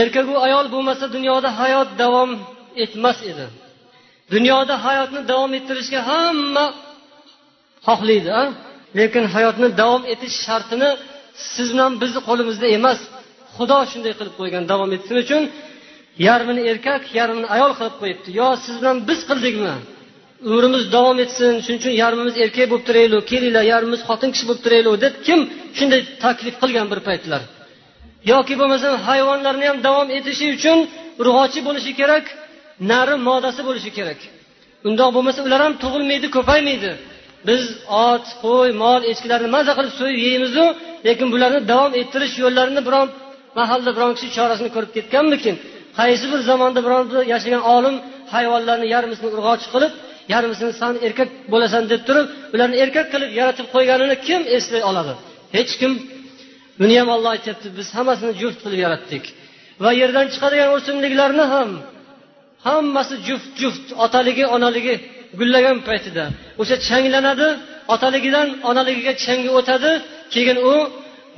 Erkagu 0.00 0.34
ayol 0.46 0.66
bo'lmasa 0.74 1.04
dunyoda 1.16 1.48
hayot 1.60 1.90
davom 2.02 2.30
etmas 2.84 3.18
edi. 3.30 3.46
Dunyoda 4.34 4.74
hayotni 4.86 5.20
davom 5.32 5.50
ettirishga 5.58 6.00
hamma 6.10 6.66
xohlaydi 7.86 8.30
a? 8.40 8.44
Lekin 8.98 9.24
hayotni 9.34 9.68
davom 9.82 10.02
etish 10.12 10.36
shartini 10.46 10.90
siz 11.54 11.68
bilan 11.74 11.92
bizni 12.02 12.20
qo'limizda 12.28 12.66
emas. 12.78 13.00
Xudo 13.56 13.78
shunday 13.90 14.12
qilib 14.18 14.34
qo'ygan 14.40 14.64
davom 14.72 14.90
etsin 14.96 15.16
uchun 15.24 15.42
yarmini 16.26 16.62
erkak 16.72 17.02
yarmini 17.18 17.48
ayol 17.56 17.72
qilib 17.78 17.96
qo'yibdi. 18.02 18.28
Yo 18.40 18.48
siz 18.64 18.74
bilan 18.80 18.96
biz 19.08 19.20
qildikmi? 19.30 19.74
Umrimiz 20.44 20.92
davom 20.92 21.18
etsin 21.24 21.52
shuning 21.64 21.80
uchun 21.82 21.94
yarmimiz 22.02 22.34
erkak 22.44 22.66
bo'lib 22.70 22.84
turaylik 22.88 23.24
kelinglar 23.32 23.64
yarmimiz 23.72 24.00
xotin 24.08 24.30
kishi 24.34 24.44
bo'lib 24.48 24.62
turaylik 24.66 24.94
deb 25.04 25.14
kim 25.26 25.40
shunday 25.78 26.00
taklif 26.24 26.54
qilgan 26.62 26.86
bir 26.92 27.00
paytlar. 27.08 27.42
Yoki 28.32 28.54
bo'lmasam 28.60 28.94
hayvonlarni 29.08 29.66
ham 29.70 29.78
davom 29.88 30.08
etishi 30.18 30.46
uchun 30.56 30.78
urg'ochi 31.20 31.60
bo'lishi 31.68 31.92
kerak 32.00 32.24
nari 32.90 33.14
modasi 33.28 33.62
bo'lishi 33.68 33.90
kerak. 33.98 34.20
Undoq 34.88 35.10
bo'lmasa 35.16 35.40
ular 35.46 35.60
ham 35.66 35.74
tug'ilmaydi 35.82 36.26
ko'paymaydi. 36.36 36.90
Biz 37.48 37.62
ot 38.08 38.26
qo'y 38.44 38.70
mol 38.82 39.00
echkilarni 39.10 39.48
maza 39.56 39.72
qilib 39.78 39.94
so'yib 40.00 40.18
yeymizu 40.26 40.64
lekin 41.06 41.26
bularni 41.34 41.60
davom 41.72 41.92
ettirish 42.00 42.34
yo'llarini 42.44 42.82
biron 42.88 43.08
mahalda 43.58 43.90
biron 43.96 44.12
kishi 44.16 44.28
chorasini 44.36 44.70
ko'rib 44.74 44.90
ketganmikin? 44.96 45.54
Qaysi 45.98 46.24
bir 46.32 46.40
zamonda 46.50 46.80
biron 46.86 47.04
bir 47.10 47.18
yashagan 47.34 47.62
olim 47.76 47.96
hayvonlarni 48.34 48.86
yarmisini 48.94 49.28
urg'ochi 49.36 49.68
qilib 49.74 49.92
yarmisini 50.32 50.72
san 50.80 50.94
erkak 51.06 51.30
bo'lasan 51.52 51.84
deb 51.92 52.02
turib 52.08 52.26
ularni 52.54 52.76
erkak 52.84 53.06
qilib 53.12 53.30
yaratib 53.40 53.66
qo'yganini 53.74 54.16
kim 54.26 54.42
eslay 54.56 54.82
oladi? 54.90 55.12
Hech 55.56 55.72
kim. 55.80 55.92
Buni 56.80 56.94
ham 57.00 57.08
olloh 57.14 57.30
aytyapti 57.36 57.68
biz 57.78 57.88
hammasini 57.96 58.32
juft 58.42 58.58
qilib 58.64 58.80
yaratdik. 58.86 59.24
Va 59.84 59.90
yerdan 60.00 60.26
chiqadigan 60.32 60.70
o'simliklarni 60.76 61.44
ham 61.54 61.70
hammasi 62.66 63.14
juft 63.28 63.50
juft 63.62 63.86
otaligi 64.04 64.44
onaligi 64.56 64.94
gullagan 65.38 65.78
paytida. 65.88 66.24
O'sha 66.60 66.76
changlanadi 66.88 67.48
otaligidan 67.94 68.48
onaligiga 68.70 69.12
changi 69.24 69.50
o'tadi 69.58 69.92
keyin 70.34 70.58
u 70.72 70.74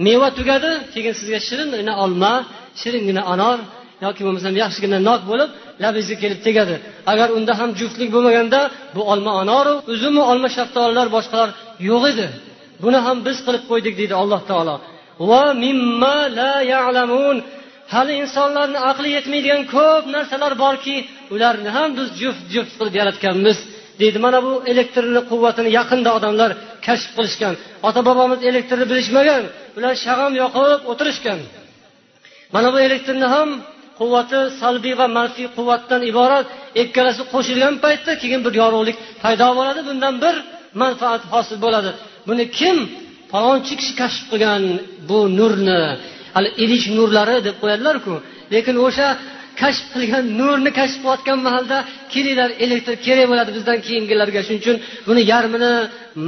meva 0.06 0.28
tugadi 0.38 0.70
keyin 0.94 1.14
sizga 1.20 1.38
shiringina 1.48 1.94
olma 2.04 2.32
shiringina 2.80 3.22
anor 3.32 3.58
yoki 4.04 4.20
bo'lmasam 4.26 4.54
yaxshigina 4.62 4.98
nok 5.08 5.20
bo'lib 5.30 5.50
labingizga 5.82 6.16
kelib 6.22 6.40
tegadi. 6.46 6.74
Agar 7.12 7.28
unda 7.36 7.52
ham 7.60 7.70
juftlik 7.80 8.10
bo'lmaganda 8.14 8.60
bu 8.96 9.02
olma 9.12 9.32
anoru 9.42 9.74
uzumu 9.92 10.22
olma 10.32 10.48
shaftolilar 10.56 11.06
boshqalar 11.16 11.50
yo'q 11.88 12.02
edi. 12.12 12.26
Buni 12.82 12.98
ham 13.06 13.16
biz 13.26 13.36
qilib 13.46 13.64
qo'ydik 13.70 13.94
deydi 14.00 14.14
alloh 14.22 14.40
taolo. 14.50 14.74
Va 15.30 15.44
mimma 15.64 16.16
la 16.38 16.54
ya'lamun. 16.72 17.36
Hali 17.94 18.12
insonlarni 18.22 18.78
aqli 18.90 19.08
yetmaydigan 19.16 19.62
ko'p 19.74 20.04
narsalar 20.16 20.52
borki 20.64 20.96
ularni 21.34 21.70
ham 21.76 21.88
biz 21.98 22.08
juft 22.20 22.42
juft 22.54 22.72
qilib 22.78 22.94
yaratganmiz 23.00 23.58
deydi 24.00 24.18
mana 24.26 24.38
bu 24.46 24.52
elektrni 24.72 25.20
quvvatini 25.30 25.70
yaqinda 25.78 26.10
odamlar 26.18 26.50
kashf 26.86 27.10
qilishgan. 27.16 27.54
Ota 27.88 28.00
bobomiz 28.08 28.40
elektrni 28.50 28.84
bilishmagan 28.92 29.42
ular 29.76 29.94
shag'am 30.06 30.32
yoqib 30.42 30.80
o'tirishgan. 30.92 31.38
Mana 32.54 32.68
bu 32.74 32.78
elektrni 32.86 33.26
ham 33.34 33.48
quvvati 33.98 34.38
salbiy 34.60 34.94
va 35.00 35.06
manfiy 35.18 35.48
quvvatdan 35.56 36.02
iborat 36.10 36.46
ikkalasi 36.82 37.22
qo'shilgan 37.32 37.74
paytda 37.84 38.12
keyin 38.22 38.40
bir 38.46 38.52
yorug'lik 38.62 38.96
paydo 39.22 39.48
bo'ladi 39.58 39.80
bundan 39.88 40.14
bir 40.24 40.34
manfaat 40.82 41.22
hosil 41.32 41.58
bo'ladi. 41.64 41.90
Buni 42.28 42.44
kim 42.58 42.76
palonchi 43.32 43.74
kishi 43.80 43.92
kashf 44.00 44.22
qilgan 44.30 44.62
bu 45.08 45.18
nurni 45.38 45.80
hali 46.34 46.48
idish 46.64 46.86
nurlari 46.96 47.36
deb 47.46 47.56
qo'yadilarku 47.62 48.14
lekin 48.54 48.76
o'sha 48.86 49.08
kashf 49.62 49.84
qilgan 49.94 50.24
nurni 50.40 50.70
kashf 50.78 50.98
qilayotgan 51.02 51.38
mahalda 51.46 51.78
kelinglar 52.12 52.50
elektr 52.64 52.94
kerak 53.06 53.26
bo'ladi 53.32 53.50
bizdan 53.56 53.78
keyingilarga. 53.86 54.40
Shuning 54.46 54.60
uchun 54.64 54.76
buni 55.08 55.22
yarmini 55.32 55.72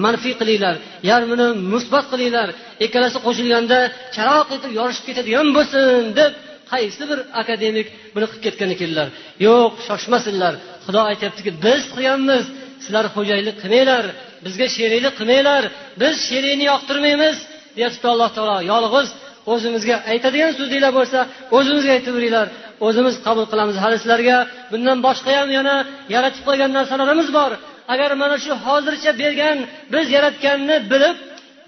manfiy 0.05 0.35
qilinglar 0.41 0.75
yarmini 1.11 1.47
musbat 1.73 2.05
qilinglar 2.13 2.49
ikkalasi 2.85 3.19
qo'shilganda 3.27 3.79
charoq 4.17 4.49
etib 4.57 4.71
yorishib 4.81 5.05
ketadigan 5.09 5.47
bo'lsin 5.57 6.03
deb 6.21 6.33
qaysi 6.73 7.03
bir 7.11 7.19
akademik 7.41 7.89
buni 8.15 8.27
qilib 8.31 8.43
ketgan 8.47 8.71
ekanlar? 8.77 9.09
Yo'q 9.47 9.73
shoshmasinlar. 9.87 10.55
Xudo 10.85 11.01
aytyaptiki 11.11 11.51
biz 11.67 11.83
qilganmiz. 11.95 12.45
Sizlar 12.85 13.05
xo'jayinlik 13.15 13.57
qilmanglar. 13.63 14.05
Bizga 14.45 14.67
sheriklik 14.77 15.15
qilmanglar. 15.21 15.63
Biz 16.03 16.15
sherikni 16.29 16.65
yoqtirmaymiz 16.73 17.37
deyapti 17.77 18.07
alloh 18.13 18.31
taolo. 18.37 18.57
Yolg'iz 18.73 19.09
o'zimizga 19.53 19.97
aytadigan 20.13 20.53
so'zinglar 20.59 20.93
bo'lsa 20.99 21.19
o'zimizga 21.57 21.93
aytaveringlar 21.99 22.47
o'zimiz 22.87 23.15
qabul 23.27 23.47
qilamiz. 23.53 23.77
Hali 23.85 23.97
sizlarga 24.03 24.39
bundan 24.73 24.99
boshqa 25.07 25.31
ham 25.39 25.49
yana 25.59 25.77
yaratib 26.15 26.43
qo'ygan 26.49 26.71
narsalarimiz 26.79 27.29
bor. 27.39 27.53
Agar 27.93 28.11
mana 28.23 28.37
shu 28.45 28.53
hozircha 28.67 29.11
bergan 29.23 29.59
biz 29.95 30.07
yaratganni 30.17 30.77
bilib 30.93 31.17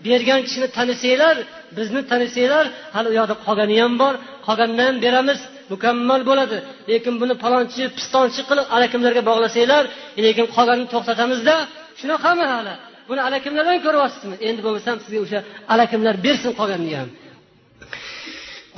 bergan 0.06 0.40
kishini 0.46 0.68
tanisanglar 0.76 1.36
bizni 1.78 2.00
tanisanglar 2.10 2.64
hali 2.94 3.08
u 3.12 3.14
yoqda 3.20 3.34
qolgani 3.46 3.76
ham 3.82 3.94
bor. 4.02 4.14
Qolganini 4.46 4.82
ham 4.88 4.96
beramiz 5.04 5.40
mukammal 5.72 6.20
bo'ladi. 6.30 6.58
Lekin 6.90 7.14
buni 7.22 7.34
palonchi 7.44 7.82
pistonchi 7.96 8.40
qilib 8.48 8.66
alakimlarga 8.76 9.22
bog'lasanglar 9.30 9.84
lekin 10.26 10.46
qolganini 10.56 10.88
to'xtatamizda 10.94 11.54
shunaqami 12.00 12.44
hali. 12.52 12.74
Buni 13.08 13.20
alakimlardan 13.28 13.78
ko'ryapsizmi? 13.86 14.36
Endi 14.48 14.60
bo'lmasam 14.66 14.96
sizga 15.04 15.20
o'sha 15.26 15.40
alakimlar 15.72 16.14
bersin 16.26 16.50
qolganini 16.60 16.94
ham. 17.00 17.10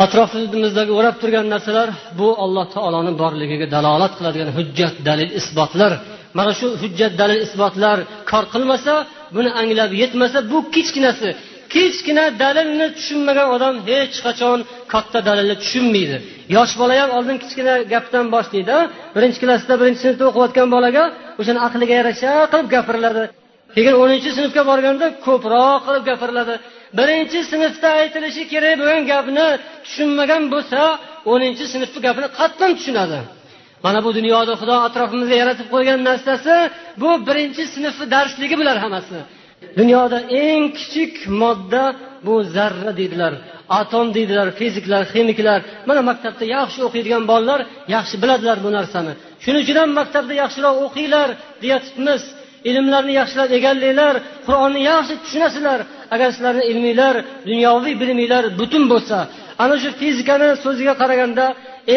Atrofimizdagi 0.05 0.93
o'rab 0.99 1.17
turgan 1.23 1.47
narsalar 1.55 1.89
bu 2.19 2.29
alloh 2.45 2.67
taoloni 2.75 3.13
borligiga 3.23 3.67
dalolat 3.75 4.13
qiladigan 4.19 4.51
hujjat 4.57 4.95
dalil 5.09 5.31
isbotlar. 5.41 5.93
Mana 6.39 6.53
shu 6.59 6.67
hujjat 6.83 7.13
dalil 7.21 7.41
isbotlar 7.47 7.99
kor 8.31 8.45
qilmasa 8.55 8.95
buni 9.37 9.51
anglab 9.61 9.91
yetmasa 10.03 10.39
bu 10.53 10.59
kichkinasi 10.75 11.29
kichkina 11.75 12.25
dalilni 12.43 12.87
tushunmagan 12.97 13.49
odam 13.57 13.75
hech 13.89 14.17
qachon 14.27 14.59
katta 14.93 15.19
dalilni 15.29 15.57
tushunmaydi. 15.63 16.17
Yosh 16.57 16.75
bola 16.81 16.95
ham 17.03 17.11
oldin 17.19 17.37
kichkina 17.43 17.75
gapdan 17.93 18.27
boshlaydi 18.35 18.77
birinchi 19.17 19.39
klassda 19.43 19.75
birinchi 19.81 20.01
sinfda 20.05 20.25
o'qiyotgan 20.31 20.69
bolaga 20.75 21.05
o'shani 21.41 21.61
aqliga 21.67 21.95
yarasha 22.01 22.31
qilib 22.53 22.69
gapiriladi 22.75 23.25
keyin 23.77 23.95
o'ninchi 24.03 24.31
sinfga 24.39 24.63
borganda 24.71 25.07
ko'proq 25.27 25.81
qilib 25.87 26.05
gapiriladi 26.11 26.55
birinchi 26.99 27.39
sinfda 27.51 27.89
aytilishi 28.01 28.43
kerak 28.53 28.75
bo'lgan 28.81 29.03
gapni 29.13 29.47
tushunmagan 29.85 30.43
bo'lsa 30.55 30.81
o'ninchi 31.33 31.65
sinfni 31.73 31.99
gapini 32.07 32.29
qatlam 32.39 32.71
tushunadi. 32.79 33.19
Mana 33.85 33.99
bu 34.07 34.11
dunyoda 34.19 34.53
xudo 34.61 34.75
atrofimizga 34.87 35.37
yaratib 35.43 35.67
qo'ygan 35.75 36.01
narsasi 36.09 36.55
bu 37.03 37.11
birinchi 37.29 37.63
sinfni 37.75 38.07
darsligi 38.15 38.57
bular 38.61 38.77
hammasi. 38.85 39.19
Dunyoda 39.79 40.19
eng 40.45 40.65
kichik 40.79 41.15
modda 41.41 41.85
bu 42.27 42.35
zarra 42.55 42.91
deydilar. 43.01 43.33
Atom 43.81 44.07
deydilar 44.17 44.49
fiziklar 44.59 45.03
ximiklar. 45.13 45.61
Mana 45.89 46.03
maktabda 46.11 46.45
yaxshi 46.57 46.81
o'qiydigan 46.87 47.23
bolalar 47.31 47.61
yaxshi 47.95 48.17
biladilar 48.23 48.59
bu 48.65 48.71
narsani. 48.77 49.13
Shuning 49.45 49.63
uchun 49.65 49.77
ham 49.83 49.91
maktabda 50.01 50.35
yaxshiroq 50.43 50.77
o'qinglar 50.87 51.29
deyatibmiz. 51.63 52.23
Ilmlarni 52.71 53.13
yaxshilab 53.21 53.51
egallanglar 53.59 54.15
qur'onni 54.47 54.81
yaxshi 54.93 55.15
tushunasizlar. 55.25 55.81
Agar 56.15 56.29
sizlarni 56.37 56.65
ilminglar 56.71 57.15
dunyoviy 57.51 57.95
biliminglar 58.01 58.45
butun 58.61 58.85
bo'lsa 58.93 59.19
ana 59.63 59.77
shu 59.83 59.91
fizikani 60.01 60.49
so'ziga 60.65 60.95
qaraganda 61.03 61.47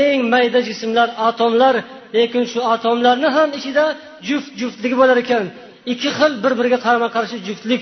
eng 0.02 0.20
mayda 0.34 0.60
jismlar 0.70 1.08
atomlar. 1.30 1.76
Lekin 2.16 2.44
shu 2.52 2.60
atomlarni 2.74 3.30
ham 3.38 3.50
ichida 3.60 3.86
juft 4.28 4.52
juftligi 4.60 4.96
bo'lar 5.02 5.18
ekan. 5.24 5.44
Ikki 5.92 6.10
xil 6.18 6.32
bir 6.44 6.54
biriga 6.60 6.80
qarama 6.86 7.10
qarshi 7.16 7.38
juftlik 7.48 7.82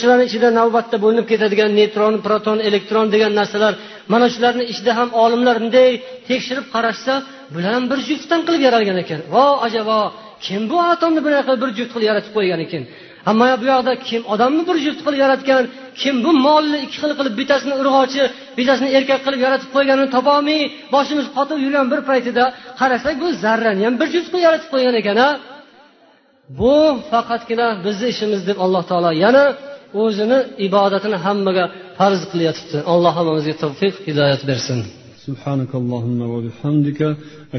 shularni 0.00 0.24
ichida 0.30 0.48
navbatda 0.58 0.96
bo'linib 1.04 1.26
ketadigan 1.32 1.70
neytron 1.80 2.14
proton 2.26 2.58
elektron 2.68 3.06
degan 3.14 3.32
narsalar 3.40 3.72
mana 4.12 4.26
shularni 4.34 4.64
ichida 4.72 4.92
ham 4.98 5.08
olimlar 5.24 5.56
bunday 5.62 5.90
tekshirib 6.28 6.66
qarashsa 6.74 7.14
bular 7.54 7.72
ham 7.76 7.84
bir 7.90 7.98
juftdan 8.08 8.40
qilib 8.46 8.62
yaralgan 8.66 8.98
ekan. 9.04 9.20
Vo 9.34 9.46
ajabo 9.66 9.98
kim 10.46 10.62
bu 10.70 10.76
atomni 10.92 11.20
bunaqa 11.26 11.52
bir 11.62 11.70
juft 11.78 11.90
qilib 11.94 12.08
yaratib 12.10 12.32
qo'ygan 12.36 12.60
ekan? 12.66 12.82
Ammo 13.30 13.46
bu 13.60 13.66
yoqda 13.72 13.92
kim 14.08 14.22
odamni 14.32 14.62
bir 14.68 14.76
juft 14.84 15.00
qilib 15.06 15.20
yaratgan 15.24 15.62
kim 16.00 16.14
bu 16.24 16.30
molni 16.46 16.78
ikki 16.84 16.96
xil 17.02 17.12
qilib 17.18 17.34
bittasini 17.40 17.74
urg'ochi 17.80 18.22
bittasini 18.58 18.88
erkak 18.98 19.20
qilib 19.26 19.40
yaratib 19.46 19.70
qo'yganini 19.76 20.08
topolmay 20.16 20.60
boshimiz 20.94 21.26
qotib 21.36 21.58
yurgan 21.64 21.86
bir 21.92 22.00
paytida 22.10 22.44
qarasak 22.80 23.14
bu 23.22 23.28
zarrani 23.44 23.82
ham 23.86 23.94
bir 24.00 24.08
juft 24.14 24.28
qilib 24.32 24.44
yaratib 24.48 24.68
qo'ygan 24.74 24.94
ekan 25.00 25.18
a 25.26 25.28
bu 26.59 26.73
faqatgina 27.11 27.67
bizni 27.85 28.07
ishimiz 28.13 28.41
deb 28.49 28.57
alloh 28.65 28.83
taolo 28.91 29.11
yana 29.25 29.43
o'zini 30.03 30.39
ibodatini 30.67 31.17
hammaga 31.25 31.65
farz 31.99 32.21
qilyotibdi 32.31 32.77
alloh 32.93 33.11
hammamizga 33.17 33.55
tavfiq 33.63 33.95
hidoyat 34.07 34.43
bersin 34.51 34.81
سبحانك 35.27 35.71
اللهم 35.81 36.19
وبحمدك 36.33 37.01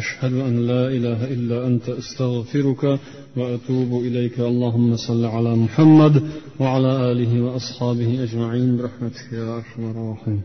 أشهد 0.01 0.35
أن 0.49 0.55
لا 0.71 0.85
إله 0.97 1.21
إلا 1.35 1.67
أنت 1.69 1.87
أستغفرك 2.01 2.83
وأتوب 3.39 3.91
إليك 4.07 4.37
اللهم 4.53 4.91
صل 5.09 5.25
على 5.37 5.53
محمد 5.65 6.15
وعلى 6.63 6.93
آله 7.11 7.33
وأصحابه 7.47 8.11
أجمعين 8.27 8.71
برحمتك 8.79 9.27
يا 9.41 9.47
أرحم 9.59 9.83
الراحمين 9.91 10.43